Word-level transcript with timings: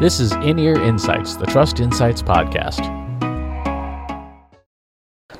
This 0.00 0.18
is 0.18 0.32
In 0.32 0.58
Ear 0.58 0.74
Insights, 0.82 1.36
the 1.36 1.46
Trust 1.46 1.78
Insights 1.78 2.20
podcast. 2.20 2.82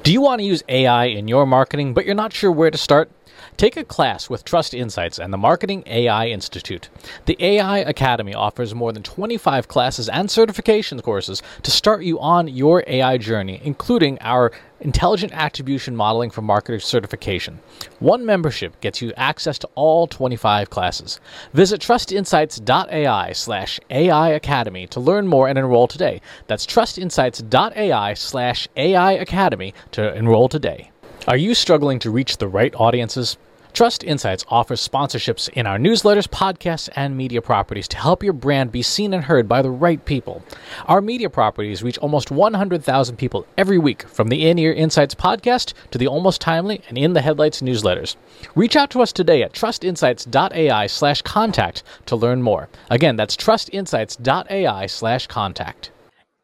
Do 0.05 0.13
you 0.13 0.21
want 0.21 0.39
to 0.39 0.45
use 0.45 0.63
AI 0.69 1.07
in 1.07 1.27
your 1.27 1.45
marketing, 1.45 1.93
but 1.93 2.07
you're 2.07 2.15
not 2.15 2.33
sure 2.33 2.53
where 2.53 2.71
to 2.71 2.79
start? 2.79 3.11
Take 3.57 3.77
a 3.77 3.85
class 3.85 4.29
with 4.31 4.45
Trust 4.45 4.75
Insights 4.75 5.19
and 5.19 5.33
the 5.33 5.39
Marketing 5.39 5.83
AI 5.87 6.27
Institute. 6.27 6.89
The 7.27 7.37
AI 7.41 7.79
Academy 7.79 8.35
offers 8.35 8.75
more 8.75 8.93
than 8.93 9.03
25 9.03 9.69
classes 9.69 10.09
and 10.09 10.31
certification 10.31 11.01
courses 11.01 11.43
to 11.63 11.71
start 11.71 12.03
you 12.05 12.19
on 12.21 12.49
your 12.49 12.85
AI 12.87 13.19
journey, 13.19 13.61
including 13.63 14.19
our 14.21 14.53
Intelligent 14.81 15.33
Attribution 15.33 15.97
Modeling 15.97 16.31
for 16.31 16.43
Marketers 16.43 16.85
certification. 16.85 17.61
One 18.01 18.27
membership 18.27 18.81
gets 18.81 19.01
you 19.01 19.13
access 19.17 19.59
to 19.61 19.69
all 19.75 20.07
25 20.07 20.69
classes. 20.69 21.21
Visit 21.55 21.81
trustinsights.ai 21.81 23.33
slash 23.33 23.81
AI 23.89 24.29
Academy 24.29 24.87
to 24.89 25.01
learn 25.01 25.27
more 25.27 25.49
and 25.49 25.59
enroll 25.59 25.89
today. 25.89 26.21
That's 26.49 26.67
trustinsights.ai 26.67 28.15
slash 28.15 28.69
AI 28.77 29.13
Academy 29.13 29.75
to 29.93 30.15
enroll 30.15 30.49
today. 30.49 30.91
Are 31.27 31.39
you 31.39 31.55
struggling 31.55 32.01
to 32.01 32.11
reach 32.11 32.37
the 32.37 32.49
right 32.49 32.75
audiences? 32.75 33.39
Trust 33.73 34.05
Insights 34.05 34.45
offers 34.49 34.87
sponsorships 34.87 35.49
in 35.49 35.67
our 35.67 35.79
newsletters, 35.79 36.29
podcasts, 36.29 36.91
and 36.97 37.17
media 37.17 37.41
properties 37.41 37.89
to 37.89 37.97
help 37.97 38.23
your 38.23 38.35
brand 38.35 38.71
be 38.71 38.83
seen 38.83 39.15
and 39.15 39.25
heard 39.25 39.49
by 39.49 39.63
the 39.63 39.71
right 39.71 40.05
people. 40.05 40.45
Our 40.85 41.01
media 41.01 41.31
properties 41.31 41.83
reach 41.83 41.97
almost 41.97 42.31
100,000 42.31 43.17
people 43.17 43.47
every 43.57 43.79
week, 43.79 44.07
from 44.07 44.29
the 44.29 44.47
In 44.47 44.59
Ear 44.59 44.75
Insights 44.75 45.15
podcast 45.15 45.73
to 45.93 45.97
the 45.97 46.09
Almost 46.09 46.43
Timely 46.43 46.83
and 46.91 46.99
In 46.99 47.15
the 47.15 47.23
Headlights 47.23 47.63
newsletters. 47.63 48.17
Reach 48.55 48.77
out 48.77 48.91
to 48.91 49.01
us 49.01 49.11
today 49.11 49.43
at 49.43 49.55
trustinsights.ai 49.55 50.87
slash 50.89 51.23
contact 51.23 51.83
to 52.05 52.17
learn 52.17 52.43
more. 52.43 52.69
Again, 52.91 53.17
that's 53.17 53.35
trustinsights.ai 53.35 54.87
slash 54.87 55.27
contact. 55.27 55.91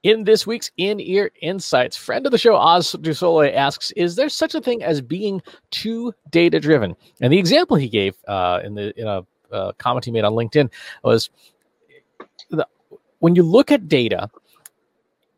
In 0.02 0.24
this 0.24 0.46
week's 0.46 0.70
In 0.78 0.98
Ear 0.98 1.30
Insights, 1.42 1.94
friend 1.94 2.24
of 2.24 2.32
the 2.32 2.38
show, 2.38 2.56
Oz 2.56 2.92
du 3.02 3.12
Soleil 3.12 3.52
asks, 3.54 3.90
Is 3.92 4.16
there 4.16 4.30
such 4.30 4.54
a 4.54 4.60
thing 4.60 4.82
as 4.82 5.02
being 5.02 5.42
too 5.70 6.14
data 6.30 6.58
driven? 6.58 6.96
And 7.20 7.30
the 7.30 7.38
example 7.38 7.76
he 7.76 7.88
gave 7.88 8.16
uh, 8.26 8.60
in, 8.64 8.74
the, 8.74 8.98
in 8.98 9.06
a 9.06 9.26
uh, 9.52 9.72
comment 9.72 10.06
he 10.06 10.10
made 10.10 10.24
on 10.24 10.32
LinkedIn 10.32 10.70
was 11.04 11.28
the, 12.48 12.66
when 13.18 13.34
you 13.34 13.42
look 13.42 13.70
at 13.70 13.88
data, 13.88 14.30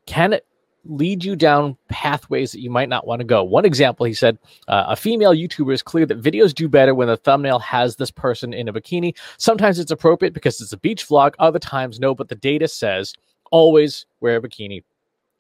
can 0.07 0.33
it 0.33 0.47
lead 0.85 1.25
you 1.25 1.37
down 1.37 1.77
pathways 1.89 2.53
that 2.53 2.61
you 2.61 2.71
might 2.71 2.89
not 2.89 3.07
want 3.07 3.21
to 3.21 3.25
go. 3.25 3.45
One 3.45 3.65
example, 3.65 4.05
he 4.05 4.15
said, 4.15 4.37
uh, 4.67 4.87
a 4.89 4.97
female 4.97 5.33
YouTuber 5.33 5.73
is 5.73 5.83
clear 5.83 6.07
that 6.07 6.21
videos 6.21 6.53
do 6.53 6.69
better 6.69 6.93
when 6.93 7.07
the 7.07 7.17
thumbnail 7.17 7.61
has 7.61 7.97
this 7.97 8.11
person 8.11 8.53
in 8.53 8.69
a 8.69 8.73
bikini. 8.73 9.17
Sometimes 9.39 9.79
it's 9.79 9.93
appropriate 9.93 10.35
because 10.35 10.61
it's 10.61 10.73
a 10.73 10.77
beach 10.77 11.07
vlog, 11.07 11.35
other 11.39 11.61
times 11.61 12.01
no, 12.01 12.15
but 12.17 12.29
the 12.29 12.35
data 12.35 12.67
says 12.67 13.15
always 13.53 14.07
wear 14.21 14.37
a 14.37 14.43
bikini. 14.43 14.83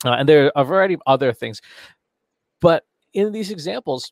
Uh, 0.04 0.12
and 0.12 0.28
there 0.28 0.46
are 0.46 0.62
a 0.62 0.64
variety 0.64 0.94
of 0.94 1.02
other 1.06 1.32
things. 1.32 1.60
But 2.60 2.84
in 3.12 3.32
these 3.32 3.50
examples, 3.50 4.10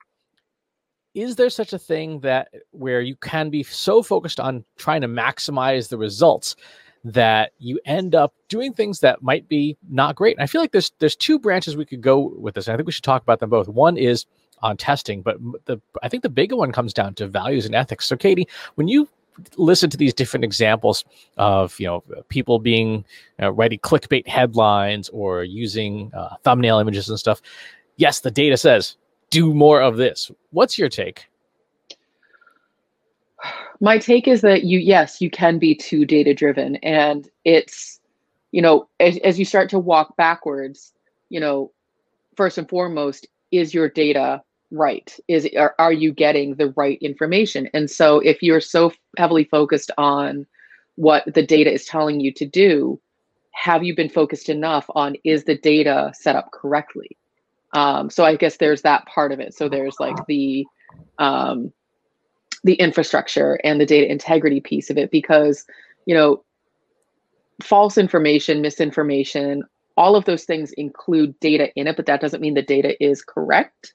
is 1.15 1.37
there 1.37 1.51
such 1.51 1.73
a 1.73 1.79
thing 1.79 2.21
that 2.21 2.48
where 2.71 3.01
you 3.01 3.17
can 3.17 3.51
be 3.51 3.62
so 3.62 4.03
focused 4.03 4.41
on 4.41 4.65
trying 4.77 5.01
to 5.01 5.09
maximize 5.09 5.89
the 5.89 5.98
results 5.98 6.56
that 7.03 7.53
you 7.59 7.81
end 7.84 8.15
up 8.15 8.34
doing 8.48 8.73
things 8.73 9.01
that 9.01 9.23
might 9.23 9.48
be 9.48 9.77
not 9.89 10.15
great? 10.15 10.37
And 10.37 10.43
I 10.43 10.47
feel 10.47 10.61
like 10.61 10.73
there's 10.73 10.93
there's 10.98 11.17
two 11.17 11.39
branches 11.39 11.77
we 11.77 11.84
could 11.84 12.01
go 12.01 12.33
with 12.39 12.55
this. 12.55 12.67
And 12.67 12.75
I 12.75 12.77
think 12.77 12.87
we 12.87 12.93
should 12.93 13.05
talk 13.05 13.23
about 13.23 13.41
them 13.41 13.51
both. 13.51 13.69
One 13.69 13.97
is 13.97 14.27
on 14.62 14.77
testing, 14.77 15.23
but 15.23 15.39
the 15.65 15.81
I 16.03 16.09
think 16.09 16.23
the 16.23 16.28
bigger 16.28 16.56
one 16.56 16.71
comes 16.71 16.93
down 16.93 17.15
to 17.15 17.27
values 17.27 17.67
and 17.67 17.75
ethics. 17.75 18.06
So, 18.06 18.17
Katie, 18.17 18.47
when 18.77 18.87
you 18.87 19.09
listen 19.56 19.91
to 19.91 19.97
these 19.97 20.14
different 20.14 20.45
examples 20.45 21.05
of 21.36 21.78
you 21.81 21.86
know 21.86 22.03
people 22.28 22.59
being 22.59 23.05
uh, 23.41 23.53
writing 23.53 23.78
clickbait 23.78 24.27
headlines 24.27 25.09
or 25.11 25.45
using 25.45 26.12
uh, 26.14 26.37
thumbnail 26.42 26.78
images 26.78 27.09
and 27.09 27.19
stuff. 27.19 27.41
Yes 27.97 28.20
the 28.20 28.31
data 28.31 28.56
says 28.56 28.97
do 29.31 29.54
more 29.54 29.81
of 29.81 29.97
this. 29.97 30.31
What's 30.50 30.77
your 30.77 30.88
take? 30.88 31.27
My 33.81 33.97
take 33.97 34.28
is 34.28 34.43
that 34.43 34.65
you 34.65 34.78
yes 34.78 35.21
you 35.21 35.31
can 35.31 35.59
be 35.59 35.75
too 35.75 36.04
data 36.04 36.34
driven 36.34 36.77
and 36.77 37.28
it's 37.44 38.00
you 38.53 38.60
know 38.60 38.88
as, 38.99 39.16
as 39.19 39.38
you 39.38 39.44
start 39.44 39.71
to 39.71 39.78
walk 39.78 40.16
backwards 40.16 40.93
you 41.31 41.41
know 41.41 41.72
first 42.37 42.59
and 42.59 42.69
foremost 42.69 43.27
is 43.50 43.72
your 43.72 43.88
data 43.88 44.43
right 44.70 45.19
is 45.28 45.48
are, 45.56 45.75
are 45.78 45.92
you 45.92 46.12
getting 46.12 46.54
the 46.54 46.70
right 46.76 46.98
information? 47.00 47.69
And 47.75 47.91
so 47.91 48.20
if 48.20 48.42
you're 48.42 48.60
so 48.60 48.92
heavily 49.19 49.44
focused 49.44 49.91
on 49.98 50.47
what 50.97 51.25
the 51.32 51.42
data 51.44 51.72
is 51.72 51.86
telling 51.86 52.20
you 52.20 52.32
to 52.34 52.47
do 52.47 53.00
have 53.53 53.82
you 53.82 53.94
been 53.94 54.09
focused 54.09 54.48
enough 54.48 54.86
on 54.94 55.16
is 55.25 55.44
the 55.44 55.56
data 55.56 56.12
set 56.14 56.36
up 56.36 56.50
correctly? 56.53 57.16
Um, 57.72 58.10
so 58.10 58.25
i 58.25 58.34
guess 58.36 58.56
there's 58.56 58.82
that 58.82 59.06
part 59.06 59.32
of 59.32 59.41
it. 59.41 59.54
So 59.54 59.69
there's 59.69 59.98
like 60.00 60.16
the 60.26 60.66
um, 61.19 61.72
the 62.64 62.75
infrastructure 62.75 63.59
and 63.64 63.80
the 63.80 63.86
data 63.86 64.10
integrity 64.10 64.60
piece 64.60 64.91
of 64.91 64.98
it 64.98 65.10
because 65.10 65.64
you 66.06 66.14
know 66.14 66.44
false 67.62 67.98
information 67.98 68.60
misinformation 68.60 69.62
all 69.97 70.16
of 70.16 70.25
those 70.25 70.44
things 70.44 70.72
include 70.72 71.38
data 71.41 71.70
in 71.76 71.86
it 71.86 71.97
but 71.97 72.06
that 72.06 72.20
doesn't 72.20 72.41
mean 72.41 72.54
the 72.54 72.62
data 72.62 73.03
is 73.03 73.22
correct 73.22 73.94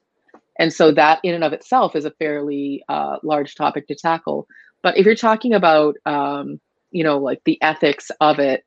and 0.58 0.72
so 0.72 0.90
that 0.92 1.20
in 1.22 1.34
and 1.34 1.44
of 1.44 1.52
itself 1.52 1.94
is 1.94 2.04
a 2.04 2.10
fairly 2.10 2.82
uh, 2.88 3.18
large 3.22 3.54
topic 3.54 3.88
to 3.88 3.94
tackle. 3.94 4.46
But 4.82 4.96
if 4.96 5.06
you're 5.06 5.14
talking 5.14 5.54
about, 5.54 5.96
um, 6.06 6.60
you 6.90 7.04
know, 7.04 7.18
like 7.18 7.42
the 7.44 7.60
ethics 7.62 8.10
of 8.20 8.38
it, 8.38 8.64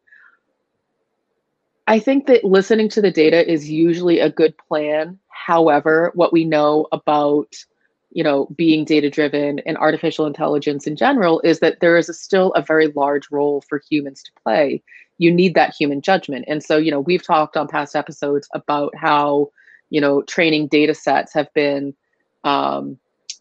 I 1.88 2.00
think 2.00 2.28
that 2.28 2.44
listening 2.44 2.90
to 2.90 3.02
the 3.02 3.12
data 3.12 3.52
is 3.52 3.70
usually 3.70 4.20
a 4.20 4.30
good 4.30 4.56
plan. 4.58 5.18
However, 5.30 6.12
what 6.14 6.32
we 6.32 6.46
know 6.46 6.88
about, 6.92 7.56
you 8.12 8.24
know, 8.24 8.48
being 8.56 8.86
data 8.86 9.10
driven 9.10 9.60
and 9.66 9.78
artificial 9.78 10.28
intelligence 10.28 10.86
in 10.86 10.96
general 10.96 11.42
is 11.42 11.60
that 11.62 11.80
there 11.80 11.98
is 11.98 12.08
a 12.08 12.14
still 12.14 12.52
a 12.52 12.62
very 12.62 12.88
large 12.90 13.32
role 13.32 13.64
for 13.68 13.82
humans 13.90 14.22
to 14.22 14.32
play. 14.44 14.84
You 15.18 15.32
need 15.32 15.56
that 15.56 15.74
human 15.74 16.02
judgment. 16.02 16.46
And 16.48 16.64
so, 16.64 16.78
you 16.78 16.92
know, 16.92 17.00
we've 17.00 17.26
talked 17.26 17.58
on 17.58 17.68
past 17.68 17.96
episodes 17.96 18.48
about 18.54 18.96
how 18.96 19.50
you 19.90 20.02
know 20.02 20.22
training 20.24 20.68
data 20.68 20.94
sets 20.94 21.34
have 21.34 21.52
been 21.54 21.94
um, 22.44 22.98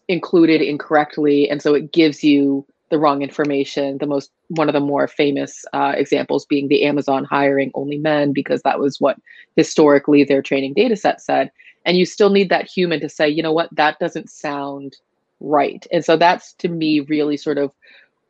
included 0.07 0.61
incorrectly 0.61 1.49
and 1.49 1.61
so 1.61 1.73
it 1.73 1.91
gives 1.91 2.23
you 2.23 2.65
the 2.89 2.99
wrong 2.99 3.21
information. 3.21 3.97
The 3.99 4.07
most 4.07 4.31
one 4.49 4.67
of 4.67 4.73
the 4.73 4.79
more 4.79 5.07
famous 5.07 5.63
uh, 5.73 5.93
examples 5.95 6.45
being 6.45 6.67
the 6.67 6.83
amazon 6.85 7.23
hiring 7.23 7.71
only 7.73 7.97
men 7.97 8.33
because 8.33 8.61
that 8.63 8.79
was 8.79 8.99
what 8.99 9.17
historically 9.55 10.23
their 10.23 10.41
training 10.41 10.73
data 10.73 10.95
set 10.95 11.21
said. 11.21 11.51
And 11.85 11.97
you 11.97 12.05
still 12.05 12.29
need 12.29 12.49
that 12.49 12.67
human 12.67 12.99
to 13.01 13.09
say 13.09 13.29
you 13.29 13.43
know 13.43 13.53
what? 13.53 13.69
That 13.75 13.99
doesn't 13.99 14.29
sound 14.29 14.97
right. 15.39 15.85
And 15.91 16.03
so 16.03 16.17
that's 16.17 16.53
to 16.53 16.67
me 16.67 17.01
really 17.01 17.37
sort 17.37 17.57
of 17.57 17.71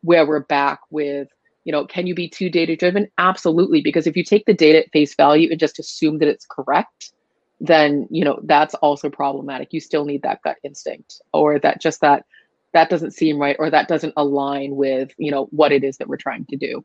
where 0.01 0.25
we're 0.25 0.41
back 0.41 0.79
with 0.91 1.27
you 1.65 1.71
know 1.71 1.85
can 1.85 2.07
you 2.07 2.15
be 2.15 2.29
too 2.29 2.49
data 2.49 2.75
driven 2.75 3.07
absolutely 3.17 3.81
because 3.81 4.07
if 4.07 4.15
you 4.15 4.23
take 4.23 4.45
the 4.45 4.53
data 4.53 4.79
at 4.79 4.91
face 4.91 5.13
value 5.13 5.49
and 5.51 5.59
just 5.59 5.77
assume 5.77 6.19
that 6.19 6.29
it's 6.29 6.45
correct 6.49 7.11
then 7.59 8.07
you 8.09 8.23
know 8.23 8.39
that's 8.43 8.73
also 8.75 9.09
problematic. 9.09 9.69
You 9.71 9.79
still 9.79 10.05
need 10.05 10.21
that 10.23 10.41
gut 10.43 10.57
instinct 10.63 11.21
or 11.33 11.59
that 11.59 11.81
just 11.81 12.01
that 12.01 12.25
that 12.73 12.89
doesn't 12.89 13.11
seem 13.11 13.39
right 13.39 13.55
or 13.59 13.69
that 13.69 13.87
doesn't 13.87 14.13
align 14.17 14.75
with 14.75 15.11
you 15.17 15.31
know 15.31 15.45
what 15.51 15.71
it 15.71 15.83
is 15.83 15.97
that 15.97 16.07
we're 16.07 16.17
trying 16.17 16.45
to 16.45 16.55
do. 16.55 16.83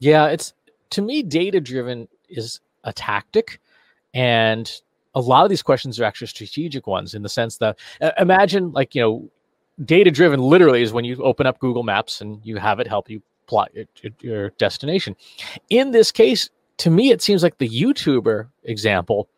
Yeah 0.00 0.26
it's 0.26 0.54
to 0.90 1.02
me 1.02 1.22
data 1.22 1.60
driven 1.60 2.08
is 2.28 2.60
a 2.84 2.92
tactic 2.92 3.60
and 4.14 4.80
a 5.14 5.20
lot 5.20 5.44
of 5.44 5.50
these 5.50 5.62
questions 5.62 5.98
are 5.98 6.04
actually 6.04 6.28
strategic 6.28 6.86
ones 6.86 7.14
in 7.14 7.22
the 7.22 7.28
sense 7.28 7.58
that 7.58 7.78
uh, 8.00 8.12
imagine 8.18 8.72
like 8.72 8.94
you 8.94 9.02
know 9.02 9.30
data 9.84 10.10
driven 10.10 10.40
literally 10.40 10.82
is 10.82 10.92
when 10.92 11.04
you 11.04 11.16
open 11.22 11.46
up 11.46 11.58
google 11.58 11.82
maps 11.82 12.20
and 12.20 12.40
you 12.44 12.56
have 12.56 12.80
it 12.80 12.86
help 12.86 13.10
you 13.10 13.20
plot 13.48 13.70
your, 13.74 14.12
your 14.20 14.50
destination. 14.50 15.16
In 15.70 15.90
this 15.90 16.12
case 16.12 16.48
to 16.78 16.90
me, 16.90 17.10
it 17.10 17.22
seems 17.22 17.42
like 17.42 17.58
the 17.58 17.68
YouTuber 17.68 18.48
example 18.64 19.28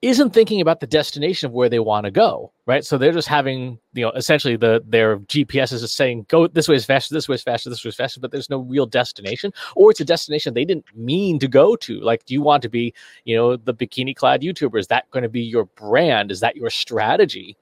isn't 0.00 0.30
thinking 0.30 0.60
about 0.60 0.78
the 0.78 0.86
destination 0.86 1.46
of 1.46 1.52
where 1.52 1.68
they 1.68 1.80
want 1.80 2.04
to 2.04 2.10
go, 2.10 2.52
right? 2.66 2.84
So 2.84 2.96
they're 2.96 3.12
just 3.12 3.26
having, 3.26 3.80
you 3.94 4.04
know, 4.04 4.12
essentially 4.12 4.54
the 4.54 4.80
their 4.86 5.18
GPS 5.18 5.72
is 5.72 5.80
just 5.80 5.96
saying 5.96 6.26
go 6.28 6.46
this 6.46 6.68
way 6.68 6.76
is 6.76 6.84
faster, 6.84 7.14
this 7.14 7.28
way 7.28 7.34
is 7.34 7.42
faster, 7.42 7.68
this 7.68 7.84
way 7.84 7.88
is 7.88 7.96
faster, 7.96 8.20
but 8.20 8.30
there's 8.30 8.48
no 8.48 8.58
real 8.58 8.86
destination, 8.86 9.52
or 9.74 9.90
it's 9.90 10.00
a 10.00 10.04
destination 10.04 10.54
they 10.54 10.64
didn't 10.64 10.84
mean 10.94 11.40
to 11.40 11.48
go 11.48 11.74
to. 11.76 12.00
Like, 12.00 12.24
do 12.26 12.34
you 12.34 12.42
want 12.42 12.62
to 12.62 12.68
be, 12.68 12.94
you 13.24 13.36
know, 13.36 13.56
the 13.56 13.74
bikini 13.74 14.14
clad 14.14 14.40
YouTuber? 14.40 14.78
Is 14.78 14.86
that 14.86 15.10
going 15.10 15.24
to 15.24 15.28
be 15.28 15.42
your 15.42 15.64
brand? 15.64 16.30
Is 16.30 16.40
that 16.40 16.54
your 16.54 16.70
strategy? 16.70 17.56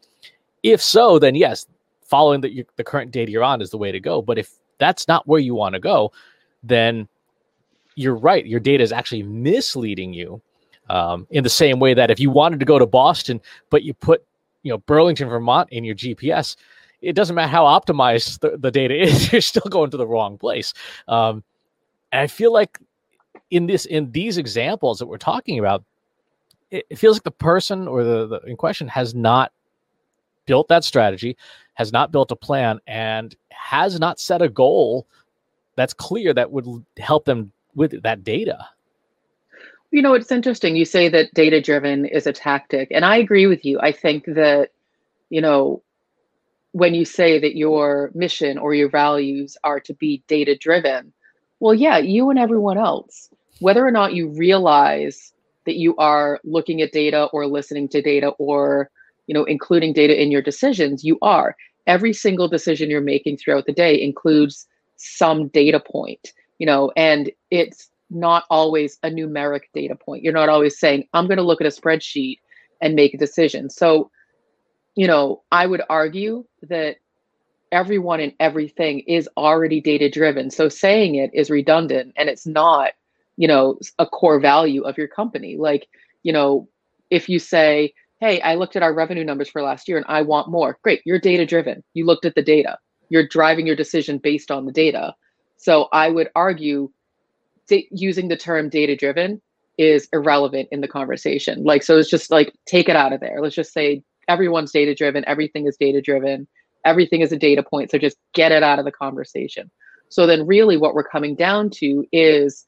If 0.63 0.83
so, 0.83 1.19
then 1.19 1.37
yes, 1.37 1.67
following 2.03 2.43
the 2.43 2.67
the 2.77 2.85
current 2.85 3.13
data 3.13 3.33
you're 3.33 3.45
on 3.45 3.63
is 3.63 3.71
the 3.71 3.79
way 3.79 3.93
to 3.93 4.01
go. 4.01 4.21
But 4.21 4.37
if 4.37 4.53
that's 4.79 5.09
not 5.09 5.27
where 5.27 5.41
you 5.41 5.55
want 5.55 5.73
to 5.73 5.81
go, 5.81 6.13
then 6.63 7.09
you're 7.97 8.15
right. 8.15 8.47
Your 8.47 8.61
data 8.61 8.85
is 8.85 8.93
actually 8.93 9.25
misleading 9.25 10.13
you. 10.13 10.41
Um, 10.89 11.27
in 11.31 11.43
the 11.43 11.51
same 11.51 11.81
way 11.81 11.95
that 11.95 12.13
if 12.13 12.21
you 12.21 12.31
wanted 12.31 12.61
to 12.61 12.67
go 12.67 12.79
to 12.79 12.87
Boston, 12.87 13.41
but 13.71 13.83
you 13.83 13.93
put, 13.93 14.25
you 14.63 14.71
know, 14.71 14.79
Burlington, 14.79 15.29
Vermont 15.29 15.69
in 15.73 15.83
your 15.83 15.97
GPS, 15.97 16.55
it 17.03 17.15
doesn't 17.15 17.35
matter 17.35 17.51
how 17.51 17.65
optimized 17.65 18.39
the, 18.39 18.57
the 18.57 18.71
data 18.71 18.95
is, 19.03 19.33
you're 19.33 19.41
still 19.41 19.69
going 19.69 19.91
to 19.91 19.97
the 19.97 20.07
wrong 20.07 20.39
place. 20.39 20.73
Um, 21.09 21.43
and 22.13 22.21
I 22.21 22.29
feel 22.29 22.53
like 22.53 22.79
in 23.51 23.67
this 23.67 23.85
in 23.87 24.13
these 24.13 24.39
examples 24.39 25.01
that 25.01 25.07
we're 25.07 25.19
talking 25.19 25.59
about, 25.59 25.83
it, 26.71 26.87
it 26.89 26.99
feels 26.99 27.17
like 27.17 27.25
the 27.25 27.33
person 27.33 27.89
or 27.89 28.05
the, 28.05 28.27
the 28.29 28.41
in 28.43 28.57
question 28.57 28.87
has 28.87 29.13
not 29.13 29.53
built 30.47 30.69
that 30.69 30.85
strategy, 30.85 31.37
has 31.75 31.93
not 31.93 32.13
built 32.13 32.31
a 32.31 32.37
plan, 32.37 32.79
and 32.87 33.35
has 33.51 33.99
not 33.99 34.21
set 34.21 34.41
a 34.41 34.49
goal 34.49 35.07
that's 35.75 35.93
clear 35.93 36.33
that 36.33 36.53
would 36.53 36.85
help 36.99 37.25
them 37.25 37.53
with 37.77 38.03
that 38.03 38.25
data. 38.25 38.67
You 39.93 40.03
know, 40.03 40.15
it's 40.15 40.33
interesting. 40.33 40.75
You 40.75 40.85
say 40.85 41.09
that 41.09 41.33
data 41.33 41.61
driven 41.61 42.07
is 42.07 42.27
a 42.27 42.33
tactic, 42.33 42.89
and 42.91 43.05
I 43.05 43.17
agree 43.19 43.47
with 43.47 43.65
you. 43.65 43.79
I 43.81 43.93
think 43.93 44.25
that, 44.27 44.71
you 45.31 45.41
know, 45.41 45.83
when 46.73 46.93
you 46.93 47.05
say 47.05 47.39
that 47.39 47.57
your 47.57 48.11
mission 48.15 48.59
or 48.59 48.75
your 48.75 48.91
values 48.91 49.57
are 49.65 49.81
to 49.81 49.95
be 49.95 50.23
data 50.27 50.57
driven, 50.57 51.13
well, 51.61 51.73
yeah, 51.73 51.99
you 51.99 52.29
and 52.31 52.39
everyone 52.39 52.77
else, 52.77 53.31
whether 53.61 53.87
or 53.87 53.91
not 53.91 54.13
you 54.13 54.29
realize 54.29 55.33
that 55.65 55.77
you 55.77 55.97
are 55.97 56.41
looking 56.45 56.83
at 56.83 56.93
data 56.93 57.25
or 57.33 57.47
listening 57.47 57.89
to 57.89 58.03
data 58.03 58.29
or, 58.39 58.91
you 59.27 59.35
know, 59.35 59.45
including 59.45 59.93
data 59.93 60.21
in 60.21 60.31
your 60.31 60.43
decisions, 60.43 61.05
you 61.05 61.19
are. 61.23 61.57
Every 61.87 62.13
single 62.13 62.49
decision 62.49 62.91
you're 62.91 63.01
making 63.01 63.39
throughout 63.39 63.67
the 63.67 63.73
day 63.73 64.01
includes 64.01 64.67
some 64.97 65.49
data 65.49 65.81
point, 65.81 66.33
you 66.59 66.67
know, 66.67 66.93
and 66.97 67.31
it's 67.57 67.91
not 68.11 68.45
always 68.51 68.99
a 69.03 69.11
numeric 69.11 69.63
data 69.75 69.97
point. 69.97 70.23
You're 70.23 70.33
not 70.33 70.49
always 70.49 70.79
saying, 70.79 71.09
I'm 71.13 71.27
going 71.27 71.39
to 71.39 71.43
look 71.43 71.61
at 71.61 71.67
a 71.67 71.71
spreadsheet 71.71 72.39
and 72.81 72.95
make 72.95 73.15
a 73.15 73.19
decision. 73.19 73.69
So, 73.71 74.11
you 74.95 75.07
know, 75.07 75.43
I 75.51 75.67
would 75.67 75.83
argue 75.89 76.45
that 76.63 76.97
everyone 77.73 78.21
and 78.21 78.33
everything 78.39 79.01
is 79.01 79.29
already 79.37 79.81
data 79.81 80.09
driven. 80.09 80.51
So 80.51 80.69
saying 80.69 81.17
it 81.17 81.31
is 81.35 81.51
redundant 81.51 82.15
and 82.17 82.29
it's 82.29 82.47
not, 82.47 82.93
you 83.37 83.49
know, 83.49 83.79
a 83.99 84.07
core 84.07 84.41
value 84.41 84.83
of 84.83 84.97
your 84.97 85.09
company. 85.09 85.57
Like, 85.57 85.89
you 86.23 86.33
know, 86.33 86.69
if 87.11 87.29
you 87.29 87.39
say, 87.39 87.93
Hey, 88.21 88.41
I 88.41 88.55
looked 88.55 88.77
at 88.77 88.83
our 88.83 88.95
revenue 88.95 89.25
numbers 89.25 89.51
for 89.51 89.61
last 89.61 89.89
year 89.89 89.99
and 89.99 90.07
I 90.09 90.23
want 90.23 90.49
more. 90.49 90.79
Great. 90.83 91.03
You're 91.05 91.19
data 91.19 91.45
driven. 91.45 91.85
You 91.93 92.07
looked 92.07 92.25
at 92.25 92.35
the 92.35 92.43
data. 92.43 92.79
You're 93.11 93.29
driving 93.29 93.67
your 93.67 93.77
decision 93.77 94.19
based 94.19 94.51
on 94.51 94.65
the 94.65 94.73
data. 94.73 95.15
So 95.59 95.89
I 95.93 96.09
would 96.09 96.31
argue 96.35 96.91
using 97.91 98.29
the 98.29 98.37
term 98.37 98.69
data 98.69 98.97
driven 98.97 99.41
is 99.79 100.09
irrelevant 100.13 100.69
in 100.73 100.81
the 100.81 100.89
conversation. 100.89 101.65
Like, 101.65 101.83
so 101.83 101.99
it's 101.99 102.11
just 102.11 102.31
like, 102.31 102.53
take 102.67 102.89
it 102.89 102.97
out 102.97 103.13
of 103.13 103.21
there. 103.21 103.41
Let's 103.41 103.55
just 103.55 103.73
say 103.73 104.03
everyone's 104.29 104.73
data 104.73 104.95
driven, 104.95 105.25
everything 105.27 105.67
is 105.67 105.77
data 105.77 106.01
driven, 106.01 106.47
everything 106.85 107.21
is 107.21 107.33
a 107.33 107.37
data 107.37 107.63
point. 107.63 107.91
So 107.91 107.99
just 107.99 108.17
get 108.33 108.53
it 108.53 108.63
out 108.63 108.79
of 108.79 108.85
the 108.85 108.93
conversation. 108.93 109.71
So 110.09 110.27
then, 110.27 110.47
really, 110.47 110.77
what 110.77 110.95
we're 110.95 111.05
coming 111.05 111.35
down 111.35 111.71
to 111.71 112.05
is 112.13 112.65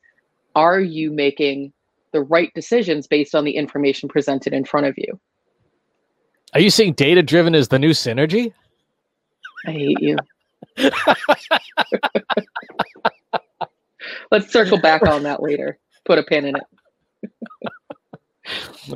are 0.55 0.81
you 0.81 1.13
making 1.13 1.73
the 2.13 2.21
right 2.23 2.53
decisions 2.55 3.07
based 3.07 3.35
on 3.35 3.45
the 3.45 3.53
information 3.53 4.09
presented 4.09 4.53
in 4.53 4.65
front 4.65 4.87
of 4.87 4.95
you? 4.97 5.21
Are 6.55 6.61
you 6.61 6.71
saying 6.71 6.95
data 6.95 7.23
driven 7.23 7.55
is 7.55 7.69
the 7.69 7.79
new 7.79 7.91
synergy? 7.91 8.53
I 9.67 9.73
hate 9.73 10.01
you. 10.01 10.17
Let's 14.31 14.53
circle 14.53 14.79
back 14.79 15.03
on 15.07 15.23
that 15.25 15.43
later. 15.43 15.79
Put 16.05 16.19
a 16.19 16.23
pin 16.23 16.47
in 16.47 16.57
it. 16.57 16.65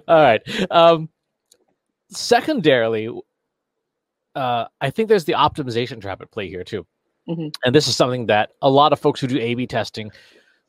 All 0.09 0.23
right. 0.23 0.41
Um, 0.71 1.09
secondarily, 2.11 3.09
uh, 4.35 4.67
I 4.81 4.91
think 4.91 5.09
there's 5.09 5.25
the 5.25 5.35
optimization 5.35 6.01
trap 6.01 6.23
at 6.23 6.31
play 6.31 6.49
here 6.49 6.65
too. 6.65 6.87
Mm-hmm. 7.29 7.49
And 7.65 7.75
this 7.75 7.87
is 7.87 7.97
something 7.97 8.27
that 8.27 8.51
a 8.63 8.71
lot 8.71 8.93
of 8.93 9.01
folks 9.01 9.21
who 9.21 9.27
do 9.27 9.39
A 9.39 9.55
B 9.55 9.67
testing 9.67 10.11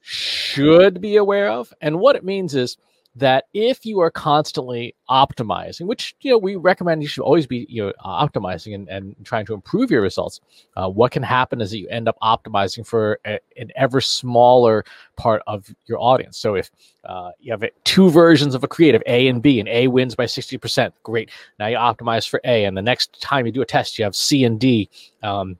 should 0.01 1.01
be 1.01 1.15
aware 1.15 1.49
of. 1.49 1.73
And 1.81 1.99
what 1.99 2.15
it 2.15 2.23
means 2.23 2.55
is 2.55 2.77
that 3.15 3.45
if 3.53 3.85
you 3.85 3.99
are 3.99 4.09
constantly 4.09 4.95
optimizing, 5.09 5.85
which 5.85 6.15
you 6.21 6.31
know 6.31 6.37
we 6.37 6.55
recommend 6.55 7.03
you 7.03 7.07
should 7.07 7.21
always 7.23 7.45
be 7.45 7.67
you 7.69 7.85
know 7.85 7.93
optimizing 8.03 8.73
and, 8.73 8.89
and 8.89 9.15
trying 9.23 9.45
to 9.45 9.53
improve 9.53 9.91
your 9.91 10.01
results, 10.01 10.41
uh, 10.77 10.89
what 10.89 11.11
can 11.11 11.21
happen 11.21 11.61
is 11.61 11.71
that 11.71 11.77
you 11.77 11.87
end 11.89 12.07
up 12.07 12.17
optimizing 12.23 12.85
for 12.85 13.19
a, 13.25 13.39
an 13.57 13.71
ever 13.75 14.01
smaller 14.01 14.83
part 15.15 15.43
of 15.45 15.73
your 15.85 15.99
audience. 15.99 16.37
So 16.37 16.55
if 16.55 16.71
uh, 17.05 17.31
you 17.39 17.51
have 17.51 17.63
two 17.83 18.09
versions 18.09 18.55
of 18.55 18.63
a 18.63 18.67
creative, 18.67 19.03
A 19.05 19.27
and 19.27 19.41
B, 19.41 19.59
and 19.59 19.69
A 19.69 19.87
wins 19.87 20.15
by 20.15 20.25
sixty 20.25 20.57
percent, 20.57 20.93
great. 21.03 21.29
Now 21.59 21.67
you 21.67 21.77
optimize 21.77 22.27
for 22.27 22.41
A, 22.45 22.65
and 22.65 22.75
the 22.75 22.81
next 22.81 23.21
time 23.21 23.45
you 23.45 23.51
do 23.51 23.61
a 23.61 23.65
test, 23.65 23.99
you 23.99 24.05
have 24.05 24.15
C 24.15 24.43
and 24.43 24.59
D. 24.59 24.89
Um, 25.21 25.57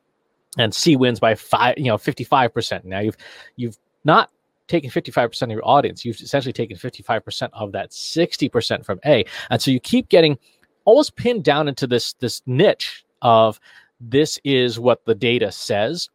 and 0.58 0.74
C 0.74 0.96
wins 0.96 1.20
by 1.20 1.36
five, 1.36 1.78
you 1.78 1.86
know, 1.86 1.98
fifty-five 1.98 2.54
percent. 2.54 2.86
Now 2.86 3.00
you've 3.00 3.18
you've 3.56 3.78
not 4.06 4.30
taken 4.68 4.90
55% 4.90 5.42
of 5.44 5.50
your 5.50 5.68
audience. 5.68 6.06
You've 6.06 6.20
essentially 6.20 6.54
taken 6.54 6.78
55% 6.78 7.50
of 7.54 7.72
that 7.74 7.92
60% 7.92 8.86
from 8.86 9.00
A. 9.06 9.26
And 9.50 9.62
so 9.62 9.72
you 9.72 9.80
keep 9.80 10.10
getting 10.10 10.38
almost 10.86 11.16
pinned 11.16 11.44
down 11.44 11.68
into 11.68 11.88
this 11.88 12.14
this 12.14 12.42
niche 12.46 13.06
of 13.22 13.60
this 14.00 14.40
is 14.44 14.80
what 14.80 15.06
the 15.06 15.16
data 15.16 15.52
says. 15.52 16.10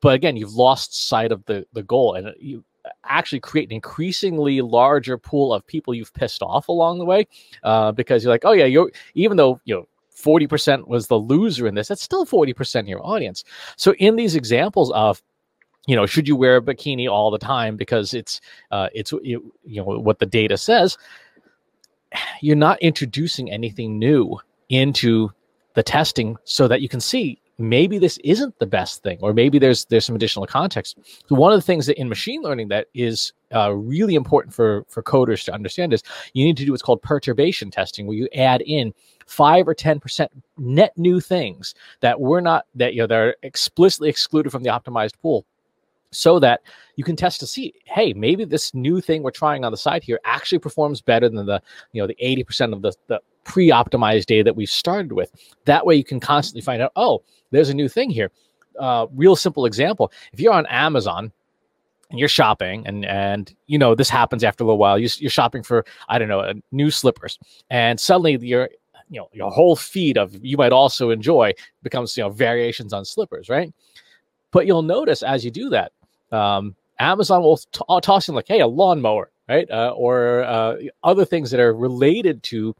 But 0.00 0.14
again, 0.14 0.36
you've 0.36 0.54
lost 0.54 1.08
sight 1.08 1.32
of 1.32 1.44
the 1.46 1.66
the 1.72 1.82
goal 1.82 2.14
and 2.14 2.32
you 2.40 2.64
actually 3.04 3.40
create 3.40 3.68
an 3.68 3.74
increasingly 3.74 4.60
larger 4.60 5.18
pool 5.18 5.52
of 5.52 5.66
people 5.66 5.94
you've 5.94 6.14
pissed 6.14 6.42
off 6.42 6.68
along 6.68 6.98
the 6.98 7.04
way 7.04 7.26
uh, 7.62 7.92
because 7.92 8.24
you're 8.24 8.32
like, 8.32 8.44
oh 8.44 8.52
yeah, 8.52 8.64
you're 8.64 8.90
even 9.14 9.36
though 9.36 9.60
you 9.64 9.74
know 9.74 9.86
40% 10.18 10.88
was 10.88 11.06
the 11.06 11.18
loser 11.18 11.66
in 11.66 11.74
this, 11.74 11.88
that's 11.88 12.02
still 12.02 12.26
40% 12.26 12.80
of 12.80 12.88
your 12.88 13.04
audience. 13.06 13.44
So 13.76 13.94
in 13.94 14.16
these 14.16 14.34
examples 14.34 14.90
of 14.90 15.22
you 15.88 15.96
know, 15.96 16.04
should 16.04 16.28
you 16.28 16.36
wear 16.36 16.56
a 16.56 16.60
bikini 16.60 17.10
all 17.10 17.30
the 17.30 17.38
time 17.38 17.76
because 17.76 18.12
it's 18.12 18.42
uh, 18.70 18.88
it's 18.94 19.10
you 19.22 19.52
know 19.66 19.84
what 19.84 20.18
the 20.18 20.26
data 20.26 20.58
says? 20.58 20.98
You're 22.42 22.56
not 22.56 22.78
introducing 22.80 23.50
anything 23.50 23.98
new 23.98 24.38
into 24.68 25.30
the 25.72 25.82
testing 25.82 26.36
so 26.44 26.68
that 26.68 26.82
you 26.82 26.90
can 26.90 27.00
see 27.00 27.40
maybe 27.56 27.98
this 27.98 28.18
isn't 28.22 28.56
the 28.58 28.66
best 28.66 29.02
thing 29.02 29.18
or 29.22 29.32
maybe 29.32 29.58
there's 29.58 29.84
there's 29.86 30.04
some 30.04 30.14
additional 30.14 30.46
context 30.46 30.96
so 31.28 31.34
one 31.34 31.52
of 31.52 31.58
the 31.58 31.66
things 31.66 31.86
that 31.86 31.98
in 31.98 32.08
machine 32.08 32.40
learning 32.40 32.68
that 32.68 32.86
is 32.94 33.32
uh, 33.52 33.72
really 33.72 34.14
important 34.14 34.54
for 34.54 34.84
for 34.88 35.02
coders 35.02 35.44
to 35.44 35.52
understand 35.52 35.92
is 35.92 36.02
you 36.34 36.44
need 36.44 36.56
to 36.56 36.64
do 36.64 36.70
what's 36.70 36.82
called 36.82 37.02
perturbation 37.02 37.68
testing 37.68 38.06
where 38.06 38.16
you 38.16 38.28
add 38.34 38.62
in 38.62 38.94
five 39.26 39.66
or 39.66 39.74
ten 39.74 39.98
percent 39.98 40.30
net 40.56 40.96
new 40.96 41.18
things 41.18 41.74
that 42.00 42.20
we're 42.20 42.40
not 42.40 42.66
that 42.76 42.94
you 42.94 43.00
know 43.00 43.08
that 43.08 43.18
are 43.18 43.36
explicitly 43.42 44.08
excluded 44.08 44.50
from 44.50 44.62
the 44.62 44.70
optimized 44.70 45.18
pool 45.20 45.44
so 46.10 46.38
that 46.38 46.62
you 46.96 47.04
can 47.04 47.16
test 47.16 47.40
to 47.40 47.46
see 47.46 47.74
hey 47.84 48.12
maybe 48.12 48.44
this 48.44 48.72
new 48.74 49.00
thing 49.00 49.22
we're 49.22 49.30
trying 49.30 49.64
on 49.64 49.72
the 49.72 49.78
side 49.78 50.02
here 50.02 50.18
actually 50.24 50.58
performs 50.58 51.00
better 51.00 51.28
than 51.28 51.46
the 51.46 51.60
you 51.92 52.00
know 52.00 52.06
the 52.06 52.16
80% 52.22 52.72
of 52.72 52.82
the, 52.82 52.92
the 53.08 53.20
pre-optimized 53.44 54.26
data 54.26 54.44
that 54.44 54.56
we 54.56 54.66
started 54.66 55.12
with. 55.12 55.32
That 55.64 55.86
way 55.86 55.94
you 55.94 56.04
can 56.04 56.20
constantly 56.20 56.62
find 56.62 56.82
out 56.82 56.92
oh 56.96 57.22
there's 57.50 57.70
a 57.70 57.74
new 57.74 57.88
thing 57.88 58.10
here. 58.10 58.30
Uh, 58.78 59.06
real 59.14 59.34
simple 59.34 59.66
example 59.66 60.12
if 60.32 60.38
you're 60.38 60.52
on 60.52 60.64
amazon 60.66 61.32
and 62.10 62.18
you're 62.20 62.28
shopping 62.28 62.86
and 62.86 63.04
and 63.06 63.56
you 63.66 63.76
know 63.76 63.92
this 63.92 64.08
happens 64.08 64.44
after 64.44 64.62
a 64.62 64.66
little 64.66 64.78
while 64.78 64.96
you, 64.96 65.08
you're 65.18 65.28
shopping 65.28 65.64
for 65.64 65.84
i 66.08 66.16
don't 66.16 66.28
know 66.28 66.52
new 66.70 66.88
slippers 66.88 67.40
and 67.70 67.98
suddenly 67.98 68.38
your 68.40 68.68
you 69.10 69.20
know 69.20 69.28
your 69.32 69.50
whole 69.50 69.76
feed 69.76 70.16
of 70.18 70.34
you 70.44 70.56
might 70.56 70.72
also 70.72 71.10
enjoy 71.10 71.52
becomes 71.82 72.16
you 72.16 72.22
know 72.22 72.30
variations 72.30 72.92
on 72.92 73.04
slippers 73.04 73.48
right? 73.48 73.72
But 74.50 74.66
you'll 74.66 74.82
notice 74.82 75.22
as 75.22 75.44
you 75.44 75.50
do 75.50 75.68
that 75.70 75.92
um, 76.32 76.74
Amazon 76.98 77.42
will 77.42 77.56
t- 77.56 77.80
uh, 77.88 78.00
toss 78.00 78.28
in 78.28 78.34
like, 78.34 78.48
hey, 78.48 78.60
a 78.60 78.66
lawnmower, 78.66 79.30
right? 79.48 79.70
Uh, 79.70 79.92
or 79.96 80.42
uh, 80.44 80.76
other 81.04 81.24
things 81.24 81.50
that 81.50 81.60
are 81.60 81.74
related 81.74 82.42
to 82.44 82.74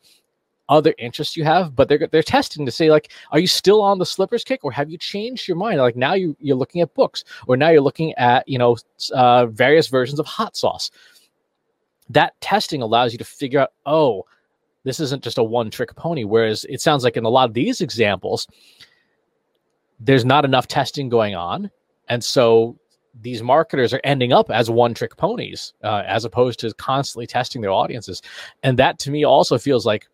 other 0.69 0.95
interests 0.99 1.37
you 1.37 1.45
have, 1.45 1.75
but 1.75 1.89
they're 1.89 2.07
they're 2.11 2.23
testing 2.23 2.67
to 2.67 2.73
say 2.73 2.91
like, 2.91 3.13
are 3.31 3.39
you 3.39 3.47
still 3.47 3.81
on 3.81 3.99
the 3.99 4.07
slippers 4.07 4.45
kick, 4.45 4.65
or 4.65 4.73
have 4.73 4.91
you 4.91 4.99
changed 4.99 5.49
your 5.49 5.57
mind? 5.57 5.79
Like 5.79 5.97
now 5.97 6.15
you 6.15 6.37
you're 6.41 6.57
looking 6.57 6.83
at 6.83 6.95
books, 6.95 7.25
or 7.47 7.57
now 7.57 7.71
you're 7.71 7.81
looking 7.81 8.13
at 8.15 8.47
you 8.49 8.59
know 8.59 8.77
uh, 9.15 9.47
various 9.47 9.89
versions 9.89 10.21
of 10.21 10.27
hot 10.27 10.57
sauce. 10.57 10.91
That 12.11 12.39
testing 12.41 12.83
allows 12.83 13.13
you 13.13 13.19
to 13.19 13.25
figure 13.25 13.61
out, 13.61 13.73
oh, 13.87 14.25
this 14.85 15.01
isn't 15.01 15.23
just 15.23 15.39
a 15.39 15.43
one 15.43 15.71
trick 15.71 15.95
pony. 15.95 16.25
Whereas 16.25 16.65
it 16.69 16.81
sounds 16.81 17.05
like 17.05 17.17
in 17.17 17.25
a 17.25 17.31
lot 17.31 17.49
of 17.49 17.55
these 17.55 17.81
examples, 17.81 18.47
there's 20.01 20.25
not 20.25 20.45
enough 20.45 20.69
testing 20.69 21.09
going 21.09 21.35
on, 21.35 21.71
and 22.09 22.23
so 22.23 22.79
these 23.21 23.43
marketers 23.43 23.93
are 23.93 24.01
ending 24.05 24.33
up 24.33 24.51
as 24.51 24.71
one 24.71 24.95
trick 24.95 25.17
ponies 25.17 25.73
uh, 25.83 26.03
as 26.07 26.25
opposed 26.25 26.61
to 26.61 26.73
constantly 26.75 27.27
testing 27.27 27.61
their 27.61 27.71
audiences. 27.71 28.23
And 28.63 28.79
that 28.79 28.99
to 29.01 29.11
me 29.11 29.25
also 29.25 29.59
feels 29.59 29.85
like 29.85 30.07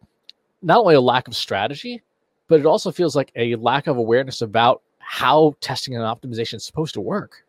not 0.62 0.78
only 0.78 0.94
a 0.94 1.00
lack 1.00 1.28
of 1.28 1.36
strategy, 1.36 2.02
but 2.48 2.60
it 2.60 2.66
also 2.66 2.90
feels 2.90 3.14
like 3.16 3.32
a 3.36 3.56
lack 3.56 3.86
of 3.86 3.96
awareness 3.96 4.42
about 4.42 4.82
how 4.98 5.54
testing 5.60 5.94
and 5.94 6.02
optimization 6.02 6.54
is 6.54 6.64
supposed 6.64 6.94
to 6.94 7.00
work. 7.00 7.44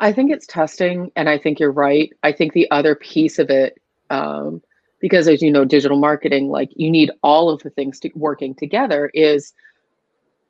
I 0.00 0.12
think 0.12 0.30
it's 0.30 0.46
testing, 0.46 1.10
and 1.16 1.28
I 1.28 1.38
think 1.38 1.58
you're 1.58 1.72
right. 1.72 2.12
I 2.22 2.32
think 2.32 2.52
the 2.52 2.70
other 2.70 2.94
piece 2.94 3.38
of 3.38 3.48
it, 3.48 3.80
um, 4.10 4.62
because 5.00 5.26
as 5.28 5.40
you 5.40 5.50
know, 5.50 5.64
digital 5.64 5.98
marketing, 5.98 6.48
like 6.48 6.70
you 6.74 6.90
need 6.90 7.10
all 7.22 7.48
of 7.48 7.62
the 7.62 7.70
things 7.70 8.00
to, 8.00 8.10
working 8.14 8.54
together, 8.54 9.10
is 9.14 9.54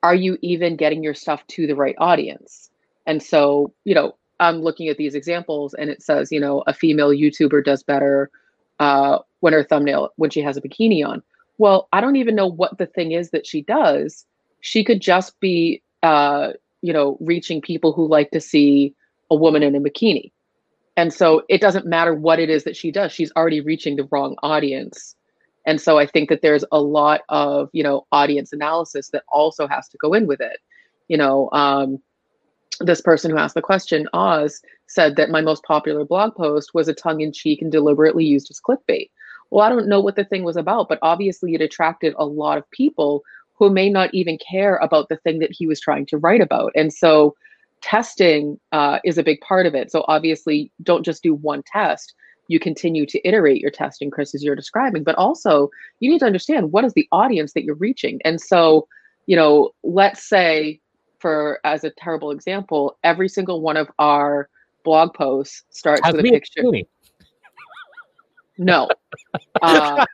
are 0.02 0.14
you 0.14 0.36
even 0.42 0.76
getting 0.76 1.02
your 1.02 1.14
stuff 1.14 1.46
to 1.48 1.66
the 1.66 1.74
right 1.74 1.94
audience? 1.98 2.70
And 3.06 3.22
so, 3.22 3.72
you 3.84 3.94
know, 3.94 4.16
I'm 4.40 4.60
looking 4.60 4.88
at 4.88 4.96
these 4.96 5.14
examples 5.14 5.74
and 5.74 5.90
it 5.90 6.02
says, 6.02 6.30
you 6.30 6.40
know, 6.40 6.62
a 6.66 6.74
female 6.74 7.10
YouTuber 7.10 7.64
does 7.64 7.82
better 7.82 8.30
uh, 8.80 9.18
when 9.40 9.52
her 9.52 9.64
thumbnail 9.64 10.10
when 10.16 10.30
she 10.30 10.42
has 10.42 10.56
a 10.56 10.60
bikini 10.60 11.06
on. 11.06 11.22
Well, 11.58 11.88
I 11.92 12.00
don't 12.00 12.16
even 12.16 12.34
know 12.34 12.46
what 12.46 12.76
the 12.76 12.86
thing 12.86 13.12
is 13.12 13.30
that 13.30 13.46
she 13.46 13.62
does. 13.62 14.26
She 14.60 14.84
could 14.84 15.00
just 15.00 15.38
be, 15.40 15.82
uh, 16.02 16.52
you 16.82 16.92
know, 16.92 17.16
reaching 17.20 17.62
people 17.62 17.92
who 17.92 18.06
like 18.06 18.30
to 18.32 18.40
see 18.40 18.94
a 19.30 19.36
woman 19.36 19.62
in 19.62 19.74
a 19.74 19.80
bikini. 19.80 20.32
And 20.96 21.12
so 21.12 21.42
it 21.48 21.60
doesn't 21.60 21.86
matter 21.86 22.14
what 22.14 22.38
it 22.38 22.50
is 22.50 22.64
that 22.64 22.76
she 22.76 22.90
does, 22.90 23.12
she's 23.12 23.32
already 23.36 23.60
reaching 23.60 23.96
the 23.96 24.08
wrong 24.10 24.36
audience. 24.42 25.14
And 25.66 25.80
so 25.80 25.98
I 25.98 26.06
think 26.06 26.28
that 26.28 26.42
there's 26.42 26.64
a 26.70 26.80
lot 26.80 27.22
of, 27.28 27.68
you 27.72 27.82
know, 27.82 28.06
audience 28.12 28.52
analysis 28.52 29.10
that 29.10 29.24
also 29.28 29.66
has 29.66 29.88
to 29.88 29.98
go 29.98 30.12
in 30.12 30.26
with 30.26 30.40
it. 30.40 30.58
You 31.08 31.16
know, 31.16 31.50
um, 31.52 31.98
this 32.80 33.00
person 33.00 33.30
who 33.30 33.38
asked 33.38 33.54
the 33.54 33.62
question, 33.62 34.08
Oz, 34.12 34.60
said 34.86 35.16
that 35.16 35.30
my 35.30 35.40
most 35.40 35.62
popular 35.64 36.04
blog 36.04 36.34
post 36.34 36.74
was 36.74 36.88
a 36.88 36.94
tongue 36.94 37.20
in 37.20 37.32
cheek 37.32 37.62
and 37.62 37.72
deliberately 37.72 38.24
used 38.24 38.50
as 38.50 38.60
clickbait. 38.60 39.10
Well, 39.50 39.64
I 39.64 39.68
don't 39.68 39.88
know 39.88 40.00
what 40.00 40.16
the 40.16 40.24
thing 40.24 40.44
was 40.44 40.56
about, 40.56 40.88
but 40.88 40.98
obviously 41.02 41.54
it 41.54 41.60
attracted 41.60 42.14
a 42.18 42.26
lot 42.26 42.58
of 42.58 42.70
people 42.70 43.22
who 43.54 43.70
may 43.70 43.88
not 43.88 44.12
even 44.12 44.38
care 44.38 44.76
about 44.76 45.08
the 45.08 45.16
thing 45.18 45.38
that 45.38 45.52
he 45.52 45.66
was 45.66 45.80
trying 45.80 46.06
to 46.06 46.18
write 46.18 46.40
about. 46.40 46.72
And 46.74 46.92
so 46.92 47.34
testing 47.80 48.58
uh, 48.72 48.98
is 49.04 49.18
a 49.18 49.22
big 49.22 49.40
part 49.40 49.66
of 49.66 49.74
it. 49.74 49.90
So 49.90 50.04
obviously, 50.08 50.70
don't 50.82 51.04
just 51.04 51.22
do 51.22 51.34
one 51.34 51.62
test. 51.72 52.14
You 52.48 52.60
continue 52.60 53.06
to 53.06 53.26
iterate 53.26 53.60
your 53.60 53.70
testing, 53.70 54.10
Chris, 54.10 54.34
as 54.34 54.44
you're 54.44 54.54
describing, 54.54 55.04
but 55.04 55.16
also 55.16 55.70
you 56.00 56.10
need 56.10 56.20
to 56.20 56.26
understand 56.26 56.72
what 56.72 56.84
is 56.84 56.92
the 56.94 57.08
audience 57.12 57.52
that 57.54 57.64
you're 57.64 57.74
reaching. 57.76 58.20
And 58.24 58.40
so, 58.40 58.86
you 59.26 59.36
know, 59.36 59.70
let's 59.82 60.28
say 60.28 60.80
for 61.26 61.58
as 61.64 61.82
a 61.82 61.90
terrible 61.90 62.30
example, 62.30 62.96
every 63.02 63.28
single 63.28 63.60
one 63.60 63.76
of 63.76 63.90
our 63.98 64.48
blog 64.84 65.12
posts 65.12 65.64
starts 65.70 66.00
with 66.06 66.20
a 66.20 66.22
picture. 66.22 66.62
No. 68.58 68.88
Uh, 69.60 70.06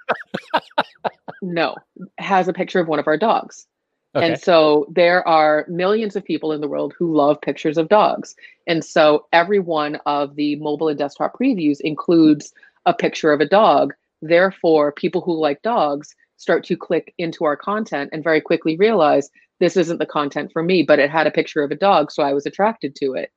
no. 1.42 1.75
Has 2.16 2.49
a 2.49 2.52
picture 2.52 2.81
of 2.81 2.88
one 2.88 2.99
of 2.99 3.07
our 3.07 3.19
dogs. 3.19 3.66
Okay. 4.14 4.26
And 4.26 4.40
so 4.40 4.87
there 4.88 5.26
are 5.28 5.66
millions 5.69 6.16
of 6.16 6.25
people 6.25 6.52
in 6.52 6.62
the 6.62 6.69
world 6.69 6.95
who 6.99 7.14
love 7.14 7.40
pictures 7.42 7.76
of 7.76 7.88
dogs. 7.88 8.35
And 8.66 8.83
so 8.83 9.26
every 9.33 9.59
one 9.59 9.97
of 10.07 10.35
the 10.37 10.57
mobile 10.57 10.88
and 10.88 10.99
desktop 10.99 11.38
previews 11.38 11.81
includes 11.81 12.54
a 12.87 12.95
picture 12.95 13.33
of 13.33 13.40
a 13.42 13.47
dog. 13.47 13.92
Therefore, 14.23 14.92
people 14.92 15.21
who 15.21 15.35
like 15.35 15.61
dogs 15.61 16.14
start 16.38 16.64
to 16.64 16.76
click 16.76 17.12
into 17.19 17.45
our 17.45 17.57
content 17.57 18.11
and 18.12 18.25
very 18.25 18.40
quickly 18.40 18.76
realize 18.76 19.31
this 19.62 19.76
isn't 19.76 19.99
the 19.99 20.07
content 20.07 20.50
for 20.52 20.62
me, 20.62 20.83
but 20.83 20.99
it 20.99 21.11
had 21.11 21.26
a 21.26 21.31
picture 21.31 21.62
of 21.62 21.71
a 21.71 21.76
dog. 21.76 22.11
So 22.11 22.23
I 22.23 22.35
was 22.35 22.45
attracted 22.45 22.95
to 22.97 23.14
it. 23.14 23.31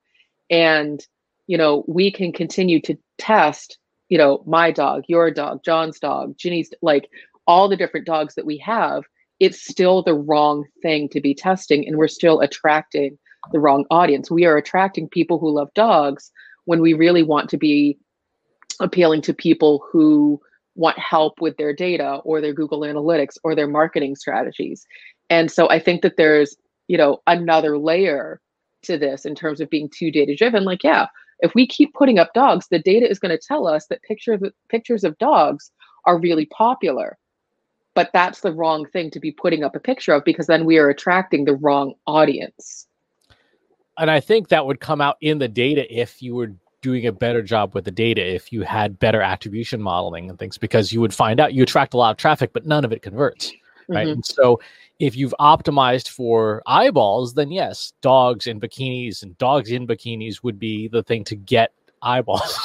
And, 0.50 1.00
you 1.46 1.56
know, 1.56 1.84
we 1.88 2.10
can 2.10 2.32
continue 2.32 2.80
to 2.82 2.98
test, 3.16 3.78
you 4.08 4.18
know, 4.18 4.42
my 4.46 4.70
dog, 4.70 5.04
your 5.08 5.30
dog, 5.30 5.62
John's 5.64 5.98
dog, 5.98 6.36
Ginny's, 6.36 6.70
like 6.82 7.08
all 7.46 7.68
the 7.68 7.76
different 7.76 8.06
dogs 8.06 8.34
that 8.34 8.44
we 8.44 8.58
have 8.58 9.04
it's 9.40 9.66
still 9.66 10.02
the 10.02 10.14
wrong 10.14 10.64
thing 10.82 11.08
to 11.10 11.20
be 11.20 11.34
testing 11.34 11.86
and 11.86 11.96
we're 11.96 12.08
still 12.08 12.40
attracting 12.40 13.18
the 13.52 13.58
wrong 13.58 13.84
audience. 13.90 14.30
We 14.30 14.46
are 14.46 14.56
attracting 14.56 15.08
people 15.08 15.38
who 15.38 15.50
love 15.50 15.68
dogs 15.74 16.30
when 16.64 16.80
we 16.80 16.94
really 16.94 17.22
want 17.22 17.50
to 17.50 17.56
be 17.56 17.98
appealing 18.80 19.22
to 19.22 19.34
people 19.34 19.84
who 19.90 20.40
want 20.74 20.98
help 20.98 21.40
with 21.40 21.56
their 21.56 21.72
data 21.72 22.20
or 22.24 22.40
their 22.40 22.52
Google 22.52 22.80
Analytics 22.80 23.36
or 23.44 23.54
their 23.54 23.68
marketing 23.68 24.16
strategies. 24.16 24.86
And 25.30 25.50
so 25.50 25.68
I 25.68 25.78
think 25.78 26.02
that 26.02 26.16
there's, 26.16 26.56
you 26.88 26.96
know, 26.96 27.20
another 27.26 27.78
layer 27.78 28.40
to 28.82 28.96
this 28.96 29.24
in 29.24 29.34
terms 29.34 29.60
of 29.60 29.70
being 29.70 29.88
too 29.88 30.10
data 30.10 30.34
driven. 30.36 30.64
Like, 30.64 30.84
yeah, 30.84 31.06
if 31.40 31.54
we 31.54 31.66
keep 31.66 31.94
putting 31.94 32.18
up 32.18 32.32
dogs, 32.34 32.68
the 32.70 32.78
data 32.78 33.08
is 33.08 33.18
going 33.18 33.36
to 33.36 33.44
tell 33.46 33.66
us 33.66 33.86
that 33.88 34.02
pictures 34.02 34.40
pictures 34.68 35.04
of 35.04 35.18
dogs 35.18 35.70
are 36.04 36.18
really 36.18 36.46
popular. 36.46 37.18
But 37.94 38.10
that's 38.12 38.40
the 38.40 38.52
wrong 38.52 38.86
thing 38.86 39.10
to 39.10 39.20
be 39.20 39.32
putting 39.32 39.64
up 39.64 39.74
a 39.74 39.80
picture 39.80 40.12
of 40.12 40.24
because 40.24 40.46
then 40.46 40.64
we 40.64 40.78
are 40.78 40.88
attracting 40.88 41.44
the 41.44 41.54
wrong 41.54 41.94
audience. 42.06 42.86
And 43.98 44.10
i 44.10 44.20
think 44.20 44.48
that 44.48 44.66
would 44.66 44.80
come 44.80 45.00
out 45.00 45.16
in 45.22 45.38
the 45.38 45.48
data 45.48 45.86
if 45.90 46.22
you 46.22 46.34
were 46.34 46.52
doing 46.82 47.06
a 47.06 47.12
better 47.12 47.42
job 47.42 47.74
with 47.74 47.86
the 47.86 47.90
data 47.90 48.22
if 48.22 48.52
you 48.52 48.62
had 48.62 48.98
better 48.98 49.22
attribution 49.22 49.80
modeling 49.80 50.28
and 50.28 50.38
things 50.38 50.58
because 50.58 50.92
you 50.92 51.00
would 51.00 51.14
find 51.14 51.40
out 51.40 51.54
you 51.54 51.62
attract 51.62 51.94
a 51.94 51.96
lot 51.96 52.10
of 52.10 52.18
traffic 52.18 52.52
but 52.52 52.66
none 52.66 52.84
of 52.84 52.92
it 52.92 53.00
converts 53.00 53.52
right 53.88 54.06
mm-hmm. 54.06 54.14
and 54.14 54.26
so 54.26 54.60
if 54.98 55.16
you've 55.16 55.34
optimized 55.40 56.08
for 56.08 56.62
eyeballs 56.66 57.34
then 57.34 57.50
yes 57.50 57.92
dogs 58.00 58.46
in 58.46 58.60
bikinis 58.60 59.22
and 59.22 59.36
dogs 59.38 59.70
in 59.70 59.86
bikinis 59.86 60.42
would 60.42 60.58
be 60.58 60.88
the 60.88 61.02
thing 61.02 61.24
to 61.24 61.36
get 61.36 61.72
eyeballs 62.02 62.58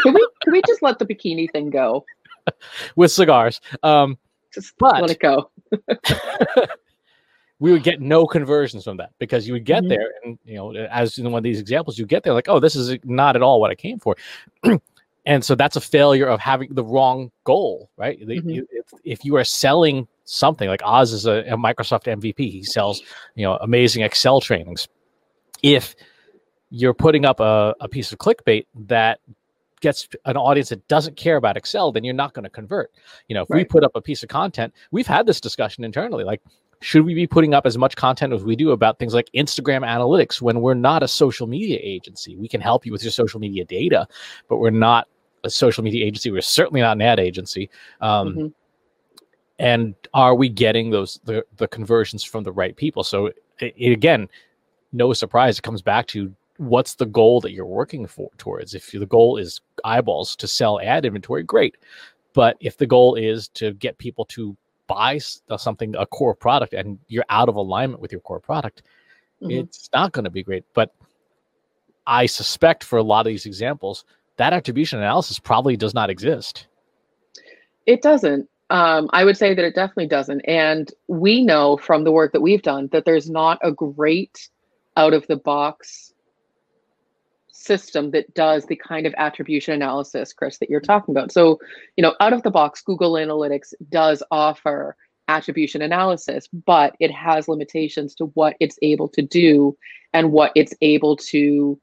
can 0.00 0.14
we 0.14 0.26
can 0.42 0.52
we 0.52 0.62
just 0.66 0.82
let 0.82 0.98
the 0.98 1.06
bikini 1.06 1.50
thing 1.50 1.70
go 1.70 2.04
with 2.96 3.12
cigars 3.12 3.60
um 3.82 4.16
just 4.52 4.74
but, 4.78 5.00
let 5.00 5.10
it 5.10 5.20
go. 5.20 5.50
we 7.60 7.70
would 7.70 7.82
get 7.82 8.00
no 8.00 8.26
conversions 8.26 8.84
from 8.84 8.96
that 8.96 9.10
because 9.18 9.46
you 9.46 9.52
would 9.52 9.64
get 9.64 9.82
mm-hmm. 9.82 9.90
there 9.90 10.12
and 10.24 10.38
you 10.44 10.56
know 10.56 10.72
as 10.72 11.18
in 11.18 11.30
one 11.30 11.38
of 11.38 11.44
these 11.44 11.60
examples 11.60 11.98
you 11.98 12.06
get 12.06 12.22
there 12.24 12.32
like 12.32 12.48
oh 12.48 12.58
this 12.58 12.74
is 12.74 12.98
not 13.04 13.36
at 13.36 13.42
all 13.42 13.60
what 13.60 13.70
i 13.70 13.74
came 13.74 13.98
for 13.98 14.16
and 15.26 15.44
so 15.44 15.54
that's 15.54 15.76
a 15.76 15.80
failure 15.80 16.26
of 16.26 16.40
having 16.40 16.72
the 16.74 16.82
wrong 16.82 17.30
goal 17.44 17.90
right 17.96 18.20
mm-hmm. 18.20 18.50
if, 18.70 18.94
if, 19.04 19.24
you 19.24 19.36
are 19.36 19.44
selling 19.44 20.08
something 20.30 20.68
like 20.68 20.80
oz 20.84 21.12
is 21.12 21.26
a, 21.26 21.42
a 21.48 21.56
microsoft 21.56 22.04
mvp 22.04 22.38
he 22.38 22.62
sells 22.62 23.02
you 23.34 23.44
know 23.44 23.56
amazing 23.60 24.02
excel 24.02 24.40
trainings 24.40 24.88
if 25.62 25.94
you're 26.70 26.94
putting 26.94 27.24
up 27.24 27.40
a, 27.40 27.74
a 27.80 27.88
piece 27.88 28.12
of 28.12 28.18
clickbait 28.18 28.66
that 28.74 29.20
gets 29.80 30.08
an 30.26 30.36
audience 30.36 30.68
that 30.68 30.86
doesn't 30.88 31.16
care 31.16 31.36
about 31.36 31.56
Excel, 31.56 31.90
then 31.90 32.04
you're 32.04 32.14
not 32.14 32.34
going 32.34 32.44
to 32.44 32.50
convert. 32.50 32.92
You 33.28 33.34
know, 33.34 33.42
if 33.42 33.50
right. 33.50 33.58
we 33.58 33.64
put 33.64 33.82
up 33.82 33.92
a 33.94 34.00
piece 34.00 34.22
of 34.22 34.28
content, 34.28 34.72
we've 34.90 35.06
had 35.06 35.26
this 35.26 35.40
discussion 35.40 35.84
internally, 35.84 36.24
like, 36.24 36.42
should 36.82 37.04
we 37.04 37.12
be 37.12 37.26
putting 37.26 37.52
up 37.52 37.66
as 37.66 37.76
much 37.76 37.94
content 37.94 38.32
as 38.32 38.42
we 38.42 38.56
do 38.56 38.70
about 38.70 38.98
things 38.98 39.12
like 39.12 39.28
Instagram 39.34 39.86
analytics 39.86 40.40
when 40.40 40.62
we're 40.62 40.72
not 40.72 41.02
a 41.02 41.08
social 41.08 41.46
media 41.46 41.78
agency? 41.82 42.36
We 42.36 42.48
can 42.48 42.60
help 42.60 42.86
you 42.86 42.92
with 42.92 43.02
your 43.02 43.10
social 43.10 43.38
media 43.38 43.66
data, 43.66 44.08
but 44.48 44.58
we're 44.58 44.70
not 44.70 45.06
a 45.44 45.50
social 45.50 45.84
media 45.84 46.06
agency. 46.06 46.30
We're 46.30 46.40
certainly 46.40 46.80
not 46.80 46.96
an 46.96 47.02
ad 47.02 47.20
agency. 47.20 47.68
Um, 48.00 48.28
mm-hmm. 48.28 48.46
And 49.60 49.94
are 50.14 50.34
we 50.34 50.48
getting 50.48 50.90
those 50.90 51.20
the, 51.24 51.44
the 51.56 51.68
conversions 51.68 52.24
from 52.24 52.44
the 52.44 52.52
right 52.52 52.74
people? 52.74 53.04
So 53.04 53.26
it, 53.26 53.36
it, 53.58 53.92
again, 53.92 54.28
no 54.92 55.12
surprise, 55.12 55.58
it 55.58 55.62
comes 55.62 55.82
back 55.82 56.06
to 56.08 56.34
what's 56.56 56.94
the 56.94 57.06
goal 57.06 57.40
that 57.42 57.52
you're 57.52 57.66
working 57.66 58.06
for 58.06 58.30
towards? 58.38 58.74
If 58.74 58.90
the 58.90 59.06
goal 59.06 59.36
is 59.36 59.60
eyeballs 59.84 60.34
to 60.36 60.48
sell 60.48 60.80
ad 60.80 61.04
inventory 61.04 61.42
great. 61.42 61.76
But 62.32 62.56
if 62.60 62.76
the 62.76 62.86
goal 62.86 63.14
is 63.14 63.48
to 63.50 63.74
get 63.74 63.98
people 63.98 64.24
to 64.26 64.56
buy 64.86 65.18
something 65.18 65.94
a 65.96 66.06
core 66.06 66.34
product 66.34 66.72
and 66.72 66.98
you're 67.06 67.24
out 67.28 67.48
of 67.48 67.54
alignment 67.54 68.00
with 68.00 68.10
your 68.10 68.20
core 68.22 68.40
product 68.40 68.82
mm-hmm. 69.40 69.52
it's 69.52 69.88
not 69.92 70.10
going 70.10 70.24
to 70.24 70.30
be 70.30 70.42
great. 70.42 70.64
But 70.74 70.92
i 72.06 72.26
suspect 72.26 72.82
for 72.82 72.98
a 72.98 73.02
lot 73.02 73.20
of 73.20 73.26
these 73.26 73.46
examples 73.46 74.04
that 74.36 74.52
attribution 74.52 74.98
analysis 74.98 75.38
probably 75.38 75.76
does 75.76 75.92
not 75.92 76.08
exist. 76.08 76.66
It 77.84 78.00
doesn't 78.00 78.48
um, 78.70 79.08
i 79.12 79.24
would 79.24 79.36
say 79.36 79.54
that 79.54 79.64
it 79.64 79.74
definitely 79.74 80.06
doesn't 80.06 80.40
and 80.42 80.92
we 81.08 81.44
know 81.44 81.76
from 81.76 82.04
the 82.04 82.12
work 82.12 82.32
that 82.32 82.40
we've 82.40 82.62
done 82.62 82.88
that 82.92 83.04
there's 83.04 83.28
not 83.28 83.58
a 83.62 83.70
great 83.70 84.48
out 84.96 85.12
of 85.12 85.26
the 85.26 85.36
box 85.36 86.12
system 87.60 88.10
that 88.12 88.34
does 88.34 88.64
the 88.66 88.76
kind 88.76 89.06
of 89.06 89.14
attribution 89.18 89.74
analysis, 89.74 90.32
Chris, 90.32 90.58
that 90.58 90.70
you're 90.70 90.80
talking 90.80 91.14
about. 91.14 91.30
So, 91.30 91.60
you 91.96 92.02
know, 92.02 92.14
out 92.18 92.32
of 92.32 92.42
the 92.42 92.50
box, 92.50 92.80
Google 92.82 93.12
Analytics 93.12 93.74
does 93.90 94.22
offer 94.30 94.96
attribution 95.28 95.82
analysis, 95.82 96.48
but 96.66 96.96
it 96.98 97.12
has 97.12 97.48
limitations 97.48 98.14
to 98.16 98.26
what 98.34 98.56
it's 98.60 98.78
able 98.82 99.08
to 99.10 99.22
do 99.22 99.76
and 100.12 100.32
what 100.32 100.52
it's 100.56 100.74
able 100.80 101.16
to 101.16 101.78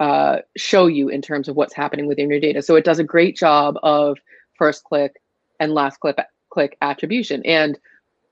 uh, 0.00 0.38
show 0.56 0.86
you 0.86 1.08
in 1.08 1.20
terms 1.20 1.48
of 1.48 1.56
what's 1.56 1.74
happening 1.74 2.06
within 2.06 2.30
your 2.30 2.40
data. 2.40 2.62
So 2.62 2.74
it 2.74 2.84
does 2.84 2.98
a 2.98 3.04
great 3.04 3.36
job 3.36 3.76
of 3.82 4.18
first 4.54 4.82
click 4.84 5.12
and 5.60 5.72
last 5.72 6.00
click 6.00 6.18
click 6.50 6.76
attribution. 6.82 7.42
And 7.44 7.78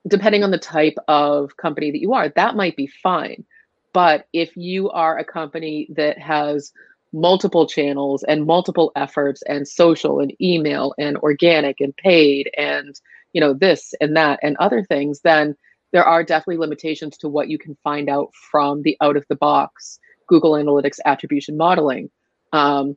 depending 0.07 0.43
on 0.43 0.51
the 0.51 0.57
type 0.57 0.97
of 1.07 1.55
company 1.57 1.91
that 1.91 2.01
you 2.01 2.13
are, 2.13 2.29
that 2.29 2.55
might 2.55 2.75
be 2.75 2.87
fine. 2.87 3.45
But 3.93 4.27
if 4.33 4.55
you 4.55 4.89
are 4.91 5.17
a 5.17 5.23
company 5.23 5.87
that 5.95 6.19
has 6.19 6.71
multiple 7.11 7.65
channels 7.65 8.23
and 8.23 8.45
multiple 8.45 8.91
efforts 8.95 9.41
and 9.43 9.67
social 9.67 10.19
and 10.19 10.33
email 10.41 10.93
and 10.99 11.17
organic 11.17 11.81
and 11.81 11.95
paid 11.97 12.51
and 12.55 12.99
you 13.33 13.41
know 13.41 13.53
this 13.53 13.93
and 13.99 14.15
that 14.15 14.39
and 14.43 14.55
other 14.57 14.83
things 14.83 15.21
then 15.21 15.55
there 15.91 16.03
are 16.03 16.23
definitely 16.23 16.57
limitations 16.57 17.17
to 17.17 17.27
what 17.27 17.49
you 17.49 17.57
can 17.57 17.75
find 17.83 18.09
out 18.09 18.29
from 18.51 18.83
the 18.83 18.95
out 19.01 19.17
of 19.17 19.25
the 19.27 19.35
box 19.35 19.99
google 20.27 20.51
analytics 20.51 20.99
attribution 21.05 21.57
modeling 21.57 22.11
um, 22.53 22.95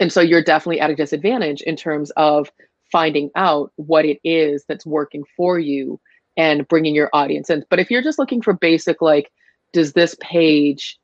and 0.00 0.12
so 0.12 0.20
you're 0.20 0.42
definitely 0.42 0.80
at 0.80 0.90
a 0.90 0.96
disadvantage 0.96 1.62
in 1.62 1.76
terms 1.76 2.10
of 2.16 2.50
finding 2.90 3.30
out 3.34 3.72
what 3.76 4.04
it 4.04 4.18
is 4.24 4.64
that's 4.66 4.86
working 4.86 5.24
for 5.36 5.58
you 5.58 6.00
and 6.36 6.68
bringing 6.68 6.94
your 6.94 7.10
audience 7.12 7.50
in 7.50 7.64
but 7.68 7.80
if 7.80 7.90
you're 7.90 8.02
just 8.02 8.18
looking 8.18 8.40
for 8.40 8.52
basic 8.52 9.02
like 9.02 9.30
does 9.72 9.92
this 9.92 10.16
page 10.20 10.98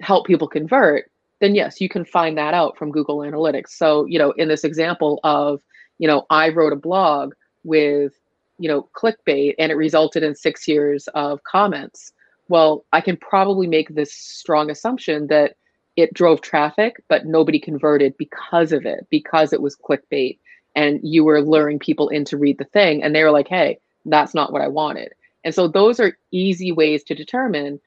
help 0.00 0.26
people 0.26 0.48
convert, 0.48 1.10
then 1.40 1.54
yes, 1.54 1.80
you 1.80 1.88
can 1.88 2.04
find 2.04 2.36
that 2.38 2.54
out 2.54 2.76
from 2.76 2.90
Google 2.90 3.18
Analytics. 3.18 3.70
So, 3.70 4.06
you 4.06 4.18
know, 4.18 4.32
in 4.32 4.48
this 4.48 4.64
example 4.64 5.20
of, 5.24 5.62
you 5.98 6.08
know, 6.08 6.26
I 6.30 6.50
wrote 6.50 6.72
a 6.72 6.76
blog 6.76 7.34
with, 7.64 8.12
you 8.58 8.68
know, 8.68 8.88
clickbait 8.96 9.54
and 9.58 9.70
it 9.70 9.76
resulted 9.76 10.22
in 10.22 10.34
six 10.34 10.66
years 10.66 11.08
of 11.08 11.42
comments. 11.44 12.12
Well, 12.48 12.84
I 12.92 13.00
can 13.00 13.16
probably 13.16 13.66
make 13.66 13.94
this 13.94 14.12
strong 14.12 14.70
assumption 14.70 15.26
that 15.28 15.56
it 15.96 16.14
drove 16.14 16.42
traffic, 16.42 17.02
but 17.08 17.26
nobody 17.26 17.58
converted 17.58 18.16
because 18.18 18.72
of 18.72 18.84
it, 18.86 19.06
because 19.10 19.52
it 19.52 19.62
was 19.62 19.76
clickbait 19.76 20.38
and 20.76 21.00
you 21.02 21.24
were 21.24 21.40
luring 21.40 21.78
people 21.78 22.08
in 22.10 22.24
to 22.26 22.36
read 22.36 22.58
the 22.58 22.64
thing. 22.64 23.02
And 23.02 23.14
they 23.14 23.24
were 23.24 23.32
like, 23.32 23.48
hey, 23.48 23.80
that's 24.04 24.34
not 24.34 24.52
what 24.52 24.62
I 24.62 24.68
wanted. 24.68 25.12
And 25.42 25.54
so 25.54 25.66
those 25.66 25.98
are 25.98 26.16
easy 26.30 26.70
ways 26.70 27.02
to 27.04 27.14
determine 27.14 27.80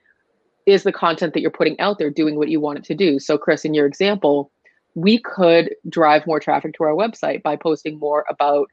is 0.66 0.84
the 0.84 0.92
content 0.92 1.34
that 1.34 1.42
you're 1.42 1.52
putting 1.52 1.80
out 1.80 1.98
there 1.98 2.10
doing 2.10 2.36
what 2.36 2.50
you 2.50 2.60
want 2.60 2.80
it 2.80 2.84
to 2.86 2.96
do? 2.96 3.20
So, 3.20 3.38
Chris, 3.38 3.66
in 3.66 3.74
your 3.74 3.86
example, 3.86 4.52
we 4.96 5.20
could 5.20 5.74
drive 5.88 6.28
more 6.28 6.40
traffic 6.40 6.74
to 6.74 6.84
our 6.84 6.94
website 6.94 7.42
by 7.44 7.56
posting 7.56 7.98
more 8.00 8.26
about 8.30 8.70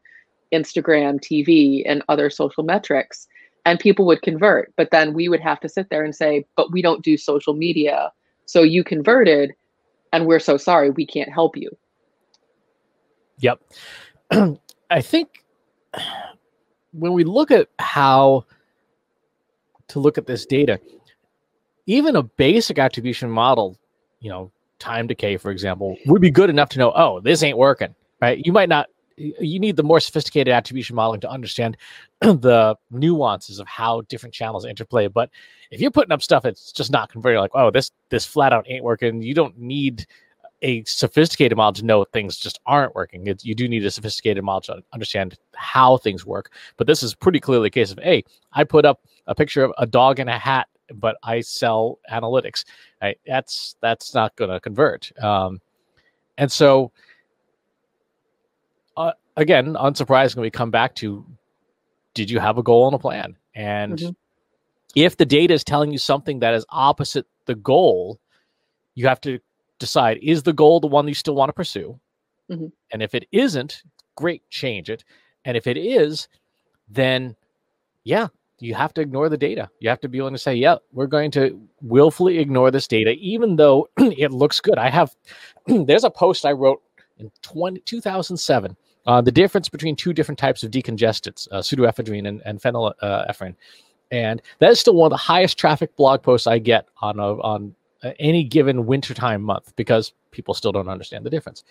Instagram, 0.53 1.21
TV, 1.21 1.83
and 1.87 2.03
other 2.09 2.31
social 2.31 2.65
metrics, 2.65 3.27
and 3.65 3.79
people 3.79 4.07
would 4.07 4.23
convert. 4.23 4.73
But 4.77 4.91
then 4.91 5.15
we 5.15 5.29
would 5.29 5.41
have 5.41 5.61
to 5.61 5.69
sit 5.69 5.89
there 5.91 6.05
and 6.05 6.15
say, 6.15 6.45
but 6.57 6.73
we 6.73 6.83
don't 6.83 7.05
do 7.05 7.17
social 7.17 7.55
media. 7.55 8.13
So 8.47 8.63
you 8.63 8.85
converted, 8.85 9.53
and 10.13 10.27
we're 10.27 10.39
so 10.39 10.57
sorry, 10.57 10.91
we 10.91 11.07
can't 11.07 11.33
help 11.33 11.57
you. 11.57 11.71
Yep. 13.39 13.61
I 14.91 15.01
think 15.01 15.45
when 16.93 17.13
we 17.13 17.25
look 17.25 17.51
at 17.51 17.69
how 17.79 18.45
to 19.89 20.01
look 20.01 20.19
at 20.19 20.27
this 20.27 20.47
data, 20.47 20.81
even 21.87 22.17
a 22.17 22.23
basic 22.23 22.79
attribution 22.79 23.31
model, 23.31 23.79
you 24.21 24.31
know, 24.31 24.51
time 24.79 25.07
decay, 25.07 25.37
for 25.37 25.51
example, 25.51 25.97
would 26.07 26.23
be 26.23 26.31
good 26.31 26.51
enough 26.51 26.69
to 26.71 26.79
know, 26.79 26.93
oh, 26.95 27.21
this 27.21 27.43
ain't 27.43 27.59
working, 27.59 27.95
right? 28.21 28.45
You 28.45 28.53
might 28.53 28.69
not, 28.69 28.89
you 29.17 29.59
need 29.59 29.77
the 29.77 29.83
more 29.83 30.01
sophisticated 30.01 30.53
attribution 30.53 30.97
modeling 30.97 31.21
to 31.21 31.31
understand 31.31 31.77
the 32.21 32.77
nuances 32.91 33.59
of 33.59 33.67
how 33.67 34.03
different 34.03 34.35
channels 34.35 34.65
interplay. 34.65 35.07
But 35.09 35.31
if 35.71 35.81
you're 35.81 35.91
putting 35.91 36.13
up 36.13 36.23
stuff 36.23 36.45
it's 36.45 36.73
just 36.73 36.91
not 36.91 37.11
converting, 37.11 37.41
like, 37.41 37.53
oh, 37.55 37.71
this 37.71 37.91
this 38.11 38.27
flat 38.27 38.53
out 38.53 38.67
ain't 38.69 38.85
working, 38.85 39.23
you 39.23 39.35
don't 39.35 39.57
need 39.59 40.07
a 40.63 40.83
sophisticated 40.85 41.57
model 41.57 41.75
to 41.81 41.85
know 41.85 42.05
things 42.05 42.37
just 42.37 42.61
aren't 42.67 42.95
working. 42.95 43.27
It's, 43.27 43.45
you 43.45 43.55
do 43.55 43.69
need 43.69 43.85
a 43.85 43.91
sophisticated 43.91 44.43
model 44.43 44.77
to 44.77 44.83
understand 44.93 45.37
how 45.55 45.99
things 45.99 46.25
work. 46.25 46.53
But 46.77 46.87
this 46.87 47.03
is 47.03 47.15
pretty 47.15 47.41
clearly 47.41 47.69
a 47.69 47.71
case 47.71 47.93
of, 47.93 47.99
hey, 48.03 48.25
I 48.53 48.65
put 48.65 48.85
up 48.85 49.01
a 49.27 49.35
picture 49.35 49.65
of 49.65 49.73
a 49.79 49.87
dog 49.87 50.19
in 50.19 50.29
a 50.29 50.39
hat 50.39 50.69
but 50.95 51.17
I 51.23 51.41
sell 51.41 51.99
analytics. 52.11 52.65
Right? 53.03 53.19
That's 53.27 53.77
that's 53.81 54.15
not 54.15 54.37
going 54.37 54.51
to 54.51 54.61
convert. 54.61 55.13
Um, 55.23 55.61
and 56.39 56.51
so, 56.51 56.93
uh, 58.97 59.13
again, 59.37 59.75
unsurprisingly, 59.75 60.43
we 60.43 60.51
come 60.51 60.71
back 60.71 60.95
to: 60.97 61.25
Did 62.15 62.31
you 62.31 62.41
have 62.41 62.59
a 62.59 62.63
goal 62.63 62.87
and 62.87 62.95
a 62.95 62.99
plan? 62.99 63.37
And 63.55 63.99
mm-hmm. 63.99 64.11
if 64.95 65.17
the 65.17 65.27
data 65.27 65.55
is 65.55 65.65
telling 65.65 65.93
you 65.93 65.99
something 65.99 66.41
that 66.41 66.55
is 66.55 66.65
opposite 66.69 67.27
the 67.47 67.55
goal, 67.55 68.21
you 68.95 69.07
have 69.09 69.21
to 69.23 69.39
decide: 69.79 70.19
Is 70.23 70.43
the 70.43 70.53
goal 70.53 70.81
the 70.81 70.87
one 70.87 71.09
you 71.09 71.15
still 71.15 71.35
want 71.35 71.49
to 71.49 71.55
pursue? 71.55 71.99
Mm-hmm. 72.51 72.67
And 72.93 73.03
if 73.03 73.15
it 73.15 73.27
isn't, 73.33 73.83
great, 74.15 74.49
change 74.51 74.91
it. 74.91 75.05
And 75.45 75.57
if 75.57 75.67
it 75.67 75.77
is, 75.77 76.29
then 76.89 77.37
yeah, 78.05 78.29
you 78.61 78.75
have 78.75 78.95
to 78.95 79.01
ignore 79.01 79.29
the 79.29 79.37
data. 79.37 79.69
You 79.81 79.89
have 79.89 80.01
to 80.01 80.09
be 80.09 80.19
willing 80.19 80.35
to 80.35 80.39
say, 80.39 80.55
yeah, 80.55 80.77
we're 80.93 81.07
going 81.07 81.31
to 81.33 81.61
willfully 81.83 82.39
ignore 82.39 82.71
this 82.71 82.87
data, 82.87 83.11
even 83.19 83.57
though 83.57 83.89
it 83.97 84.33
looks 84.33 84.61
good. 84.61 84.79
I 84.79 84.89
have, 84.89 85.15
there's 85.67 86.05
a 86.05 86.11
post 86.11 86.47
I 86.47 86.53
wrote 86.53 86.83
in 87.19 87.31
20, 87.43 87.81
2007 87.81 88.77
uh, 89.07 89.21
the 89.21 89.33
difference 89.33 89.69
between 89.69 89.95
two 89.95 90.13
different 90.13 90.39
types 90.39 90.63
of 90.63 90.71
decongestants, 90.71 91.47
uh, 91.53 91.61
pseudoephedrine 91.61 92.27
and, 92.27 92.43
and 92.45 92.61
phenylephrine. 92.61 93.55
And 94.11 94.43
that 94.59 94.71
is 94.71 94.81
still 94.81 94.95
one 94.95 95.07
of 95.07 95.11
the 95.11 95.17
highest 95.17 95.59
traffic 95.59 95.95
blog 95.97 96.23
posts 96.23 96.47
I 96.47 96.59
get 96.59 96.89
on 97.01 97.19
a, 97.19 97.41
on 97.41 97.75
any 98.19 98.45
given 98.45 98.87
wintertime 98.87 99.43
month 99.43 99.75
because 99.77 100.13
people 100.31 100.55
still 100.55 100.73
don't 100.73 100.89
understand 100.89 101.25
the 101.25 101.31
difference 101.31 101.65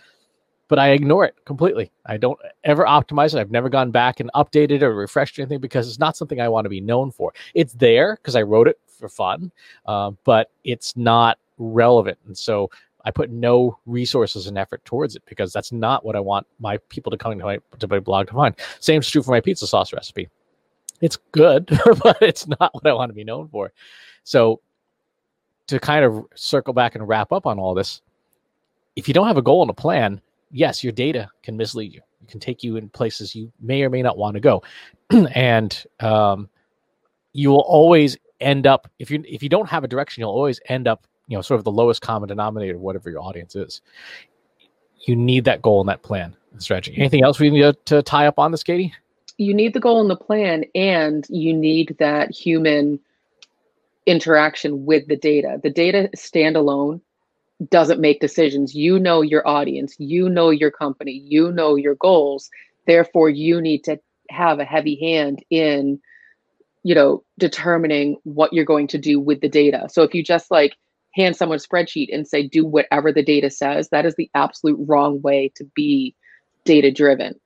but 0.68 0.80
I 0.80 0.90
ignore 0.90 1.26
it 1.26 1.36
completely. 1.46 1.92
I 2.06 2.18
don't 2.18 2.40
ever 2.64 2.86
optimize 2.86 3.36
it. 3.36 3.40
I've 3.40 3.52
never 3.52 3.70
gone 3.70 3.92
back 3.92 4.20
and 4.20 4.32
updated 4.34 4.82
or 4.82 4.96
refreshed 4.96 5.38
anything 5.40 5.60
because 5.60 5.88
it's 5.88 6.00
not 6.00 6.18
something 6.18 6.42
I 6.42 6.50
want 6.50 6.66
to 6.66 6.70
be 6.70 6.82
known 6.82 7.12
for. 7.12 7.34
It's 7.54 7.74
there 7.74 8.16
because 8.16 8.36
I 8.36 8.42
wrote 8.42 8.68
it 8.68 8.80
for 8.88 9.10
fun, 9.10 9.52
uh, 9.86 10.12
but 10.24 10.52
it's 10.64 10.98
not 10.98 11.38
relevant. 11.58 12.18
And 12.26 12.38
so 12.38 12.70
I 13.04 13.12
put 13.12 13.30
no 13.30 13.78
resources 13.86 14.48
and 14.48 14.58
effort 14.58 14.84
towards 14.86 15.16
it 15.16 15.24
because 15.28 15.54
that's 15.54 15.72
not 15.72 16.04
what 16.04 16.16
I 16.16 16.20
want 16.20 16.48
my 16.60 16.78
people 16.90 17.12
to 17.12 17.18
come 17.18 17.38
to 17.38 17.46
my, 17.46 17.60
to 17.80 17.88
my 17.88 18.00
blog 18.00 18.28
to 18.28 18.34
find. 18.34 18.56
Same 18.80 19.02
is 19.02 19.10
true 19.10 19.22
for 19.22 19.32
my 19.32 19.42
pizza 19.42 19.68
sauce 19.68 19.94
recipe. 19.94 20.30
It's 21.02 21.18
good, 21.32 21.68
but 22.04 22.18
it's 22.22 22.48
not 22.48 22.74
what 22.74 22.88
I 22.88 22.94
want 22.94 23.10
to 23.10 23.14
be 23.14 23.24
known 23.24 23.50
for. 23.50 23.72
So 24.24 24.62
to 25.68 25.80
kind 25.80 26.06
of 26.06 26.26
circle 26.36 26.74
back 26.74 26.96
and 26.96 27.08
wrap 27.08 27.32
up 27.32 27.46
on 27.46 27.60
all 27.60 27.74
this, 27.74 28.02
if 28.96 29.08
you 29.08 29.14
don't 29.14 29.28
have 29.28 29.38
a 29.38 29.42
goal 29.42 29.62
and 29.62 29.70
a 29.70 29.74
plan, 29.74 30.22
yes, 30.52 30.84
your 30.84 30.94
data 30.94 31.30
can 31.44 31.58
mislead 31.58 31.94
you. 31.94 32.02
It 32.22 32.30
can 32.30 32.40
take 32.40 32.64
you 32.64 32.78
in 32.78 32.90
places 32.90 33.36
you 33.36 33.52
may 33.60 33.84
or 33.84 33.90
may 33.90 34.02
not 34.02 34.18
want 34.18 34.36
to 34.36 34.40
go, 34.40 34.64
and 35.36 35.86
um, 36.00 36.50
you 37.34 37.50
will 37.50 37.66
always 37.68 38.18
end 38.42 38.68
up 38.68 38.90
if 39.00 39.10
you 39.10 39.24
if 39.28 39.44
you 39.44 39.50
don't 39.50 39.70
have 39.70 39.84
a 39.84 39.88
direction, 39.88 40.22
you'll 40.22 40.32
always 40.32 40.60
end 40.68 40.88
up 40.88 41.06
you 41.28 41.38
know 41.38 41.42
sort 41.42 41.60
of 41.60 41.64
the 41.64 41.72
lowest 41.72 42.02
common 42.02 42.28
denominator, 42.28 42.78
whatever 42.78 43.10
your 43.10 43.22
audience 43.22 43.56
is. 43.56 43.82
You 45.02 45.16
need 45.16 45.46
that 45.46 45.62
goal 45.62 45.82
and 45.82 45.90
that 45.90 46.02
plan 46.02 46.36
and 46.52 46.64
strategy. 46.64 46.98
Anything 46.98 47.24
else 47.24 47.40
we 47.40 47.52
need 47.52 47.62
to, 47.62 47.74
to 47.86 48.02
tie 48.02 48.26
up 48.26 48.40
on 48.40 48.52
this, 48.52 48.64
Katie? 48.64 48.94
You 49.38 49.54
need 49.54 49.74
the 49.74 49.80
goal 49.80 50.02
and 50.02 50.10
the 50.10 50.16
plan, 50.16 50.64
and 50.74 51.28
you 51.30 51.54
need 51.54 51.96
that 52.00 52.32
human 52.32 53.00
interaction 54.06 54.86
with 54.86 55.08
the 55.08 55.16
data. 55.16 55.60
The 55.62 55.70
data 55.70 56.10
standalone 56.16 57.02
doesn't 57.70 58.02
make 58.02 58.20
decisions. 58.20 58.76
You 58.76 59.00
know 59.00 59.22
your 59.22 59.48
audience, 59.48 59.96
you 59.98 60.30
know 60.30 60.50
your 60.50 60.72
company, 60.72 61.14
you 61.14 61.52
know 61.52 61.76
your 61.76 61.96
goals. 61.96 62.50
Therefore, 62.86 63.30
you 63.30 63.62
need 63.62 63.84
to 63.86 64.00
have 64.30 64.60
a 64.60 64.66
heavy 64.66 64.96
hand 65.00 65.44
in, 65.50 66.00
you 66.84 66.96
know, 66.96 67.24
determining 67.40 68.18
what 68.24 68.54
you're 68.54 68.66
going 68.66 68.88
to 68.88 68.98
do 68.98 69.20
with 69.20 69.42
the 69.42 69.50
data. 69.50 69.88
So 69.90 70.04
if 70.04 70.14
you 70.14 70.24
just 70.24 70.52
like 70.52 70.76
hand 71.16 71.36
someone 71.36 71.58
a 71.58 71.62
spreadsheet 71.62 72.14
and 72.14 72.28
say, 72.28 72.48
do 72.48 72.66
whatever 72.66 73.12
the 73.12 73.24
data 73.24 73.50
says, 73.50 73.90
that 73.90 74.06
is 74.06 74.16
the 74.16 74.30
absolute 74.36 74.78
wrong 74.88 75.22
way 75.22 75.52
to 75.56 75.64
be 75.76 76.14
data 76.66 76.92
driven. 76.92 77.40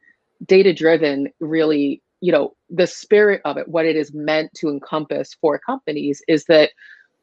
Data 0.46 0.74
driven 0.74 1.28
really, 1.40 2.02
you 2.22 2.32
know, 2.32 2.56
the 2.70 2.88
spirit 2.88 3.42
of 3.46 3.58
it, 3.58 3.68
what 3.68 3.86
it 3.86 3.96
is 3.96 4.14
meant 4.14 4.54
to 4.56 4.70
encompass 4.70 5.36
for 5.40 5.58
companies 5.58 6.22
is 6.28 6.46
that 6.46 6.72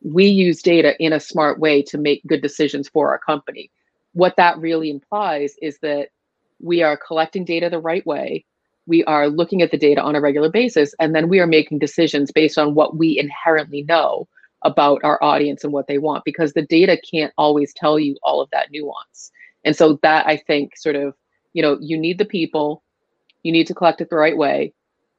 we 0.02 0.26
use 0.26 0.62
data 0.62 0.94
in 1.02 1.12
a 1.12 1.20
smart 1.20 1.58
way 1.58 1.82
to 1.82 1.98
make 1.98 2.26
good 2.26 2.42
decisions 2.42 2.88
for 2.88 3.10
our 3.10 3.18
company. 3.18 3.70
What 4.12 4.36
that 4.36 4.58
really 4.58 4.90
implies 4.90 5.54
is 5.60 5.78
that 5.80 6.08
we 6.60 6.82
are 6.82 6.96
collecting 6.96 7.44
data 7.44 7.68
the 7.68 7.78
right 7.78 8.06
way. 8.06 8.44
We 8.86 9.04
are 9.04 9.28
looking 9.28 9.62
at 9.62 9.70
the 9.70 9.78
data 9.78 10.00
on 10.00 10.14
a 10.14 10.20
regular 10.20 10.50
basis, 10.50 10.94
and 11.00 11.14
then 11.14 11.28
we 11.28 11.40
are 11.40 11.46
making 11.46 11.80
decisions 11.80 12.30
based 12.30 12.56
on 12.56 12.74
what 12.74 12.96
we 12.96 13.18
inherently 13.18 13.82
know 13.82 14.28
about 14.62 15.00
our 15.04 15.22
audience 15.22 15.64
and 15.64 15.72
what 15.72 15.86
they 15.86 15.98
want, 15.98 16.24
because 16.24 16.52
the 16.52 16.62
data 16.62 16.98
can't 17.10 17.32
always 17.36 17.74
tell 17.74 17.98
you 17.98 18.16
all 18.22 18.40
of 18.40 18.48
that 18.50 18.70
nuance. 18.70 19.30
And 19.64 19.76
so, 19.76 19.98
that 20.02 20.26
I 20.26 20.36
think 20.36 20.76
sort 20.76 20.96
of, 20.96 21.14
you 21.52 21.62
know, 21.62 21.76
you 21.80 21.98
need 21.98 22.18
the 22.18 22.24
people, 22.24 22.82
you 23.42 23.52
need 23.52 23.66
to 23.66 23.74
collect 23.74 24.00
it 24.00 24.08
the 24.08 24.16
right 24.16 24.36
way, 24.36 24.72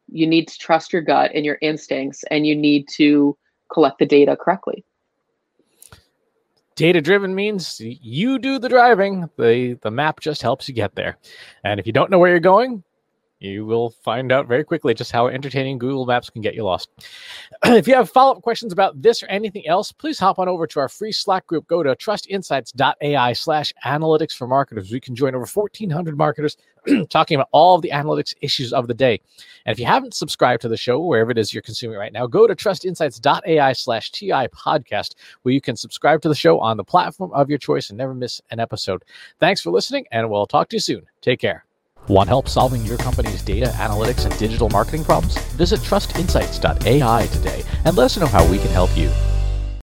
you 0.08 0.28
need 0.28 0.48
to 0.48 0.58
trust 0.58 0.94
your 0.94 1.02
gut 1.02 1.32
and 1.34 1.46
your 1.46 1.58
instincts, 1.62 2.24
and 2.32 2.46
you 2.48 2.56
need 2.56 2.88
to 2.96 3.38
collect 3.72 4.00
the 4.00 4.06
data 4.06 4.36
correctly. 4.36 4.84
Data 6.76 7.02
driven 7.02 7.34
means 7.34 7.82
you 7.82 8.38
do 8.38 8.60
the 8.60 8.70
driving. 8.70 9.30
The 9.38 9.80
the 9.82 9.90
map 9.90 10.20
just 10.20 10.44
helps 10.44 10.68
you 10.68 10.76
get 10.76 10.94
there. 10.96 11.18
And 11.64 11.80
if 11.80 11.88
you 11.88 11.94
don't 11.94 12.12
know 12.12 12.20
where 12.20 12.30
you're 12.30 12.40
going, 12.40 12.84
you 13.40 13.66
will 13.66 13.92
find 14.04 14.32
out 14.32 14.48
very 14.48 14.64
quickly 14.64 14.94
just 14.94 15.12
how 15.12 15.28
entertaining 15.28 15.78
Google 15.78 16.06
Maps 16.06 16.30
can 16.30 16.42
get 16.42 16.56
you 16.56 16.64
lost. 16.64 16.90
if 17.66 17.88
you 17.88 17.94
have 17.94 18.10
follow 18.10 18.36
up 18.36 18.42
questions 18.42 18.74
about 18.74 19.00
this 19.02 19.22
or 19.22 19.28
anything 19.28 19.68
else, 19.68 19.92
please 19.92 20.18
hop 20.18 20.40
on 20.40 20.48
over 20.48 20.66
to 20.68 20.80
our 20.80 20.90
free 20.90 21.12
Slack 21.12 21.46
group. 21.46 21.68
Go 21.68 21.84
to 21.84 21.96
trustinsights.ai 21.96 23.34
slash 23.34 23.74
analytics 23.86 24.34
for 24.34 24.48
marketers. 24.48 24.92
We 24.92 25.00
can 25.00 25.16
join 25.16 25.36
over 25.36 25.46
1,400 25.46 26.18
marketers 26.18 26.58
talking 27.10 27.36
about 27.36 27.50
all 27.52 27.76
of 27.76 27.82
the 27.82 27.92
analytics 27.92 28.34
issues 28.42 28.74
of 28.74 28.88
the 28.88 28.94
day. 28.94 29.20
And 29.66 29.74
if 29.74 29.80
you 29.80 29.86
haven't 29.86 30.16
subscribed 30.16 30.62
to 30.64 30.70
the 30.70 30.78
show, 30.78 31.00
wherever 31.00 31.32
it 31.32 31.38
is 31.38 31.54
you're 31.54 31.62
consuming 31.62 31.98
right 31.98 32.14
now, 32.14 32.28
go 32.28 32.48
to 32.48 32.56
trustinsights.ai 32.56 33.74
slash 33.74 34.12
TI 34.12 34.48
podcast, 34.48 35.16
where 35.44 35.54
you 35.54 35.62
can 35.62 35.76
subscribe 35.76 36.22
to 36.22 36.30
the 36.30 36.36
show 36.36 36.60
on 36.60 36.78
the 36.78 36.84
platform 36.84 37.32
of 37.34 37.50
your 37.50 37.60
choice 37.60 37.90
and 37.90 37.98
never 37.98 38.14
miss 38.14 38.42
an 38.52 38.60
episode. 38.60 39.04
Thanks 39.40 39.62
for 39.62 39.72
listening, 39.72 40.06
and 40.12 40.30
we'll 40.30 40.48
talk 40.48 40.70
to 40.70 40.76
you 40.76 40.82
soon. 40.82 41.06
Take 41.22 41.40
care. 41.40 41.67
Want 42.08 42.30
help 42.30 42.48
solving 42.48 42.86
your 42.86 42.98
company's 42.98 43.42
data, 43.42 43.68
analytics, 43.76 44.26
and 44.26 44.38
digital 44.40 44.70
marketing 44.70 45.04
problems? 45.04 45.38
Visit 45.56 45.82
trustinsights.ai 45.82 47.28
today 47.28 47.64
and 47.84 47.98
let 47.98 48.06
us 48.06 48.18
know 48.18 48.28
how 48.28 48.50
we 48.50 48.60
can 48.60 48.70
help 48.70 48.96
you. 48.98 49.12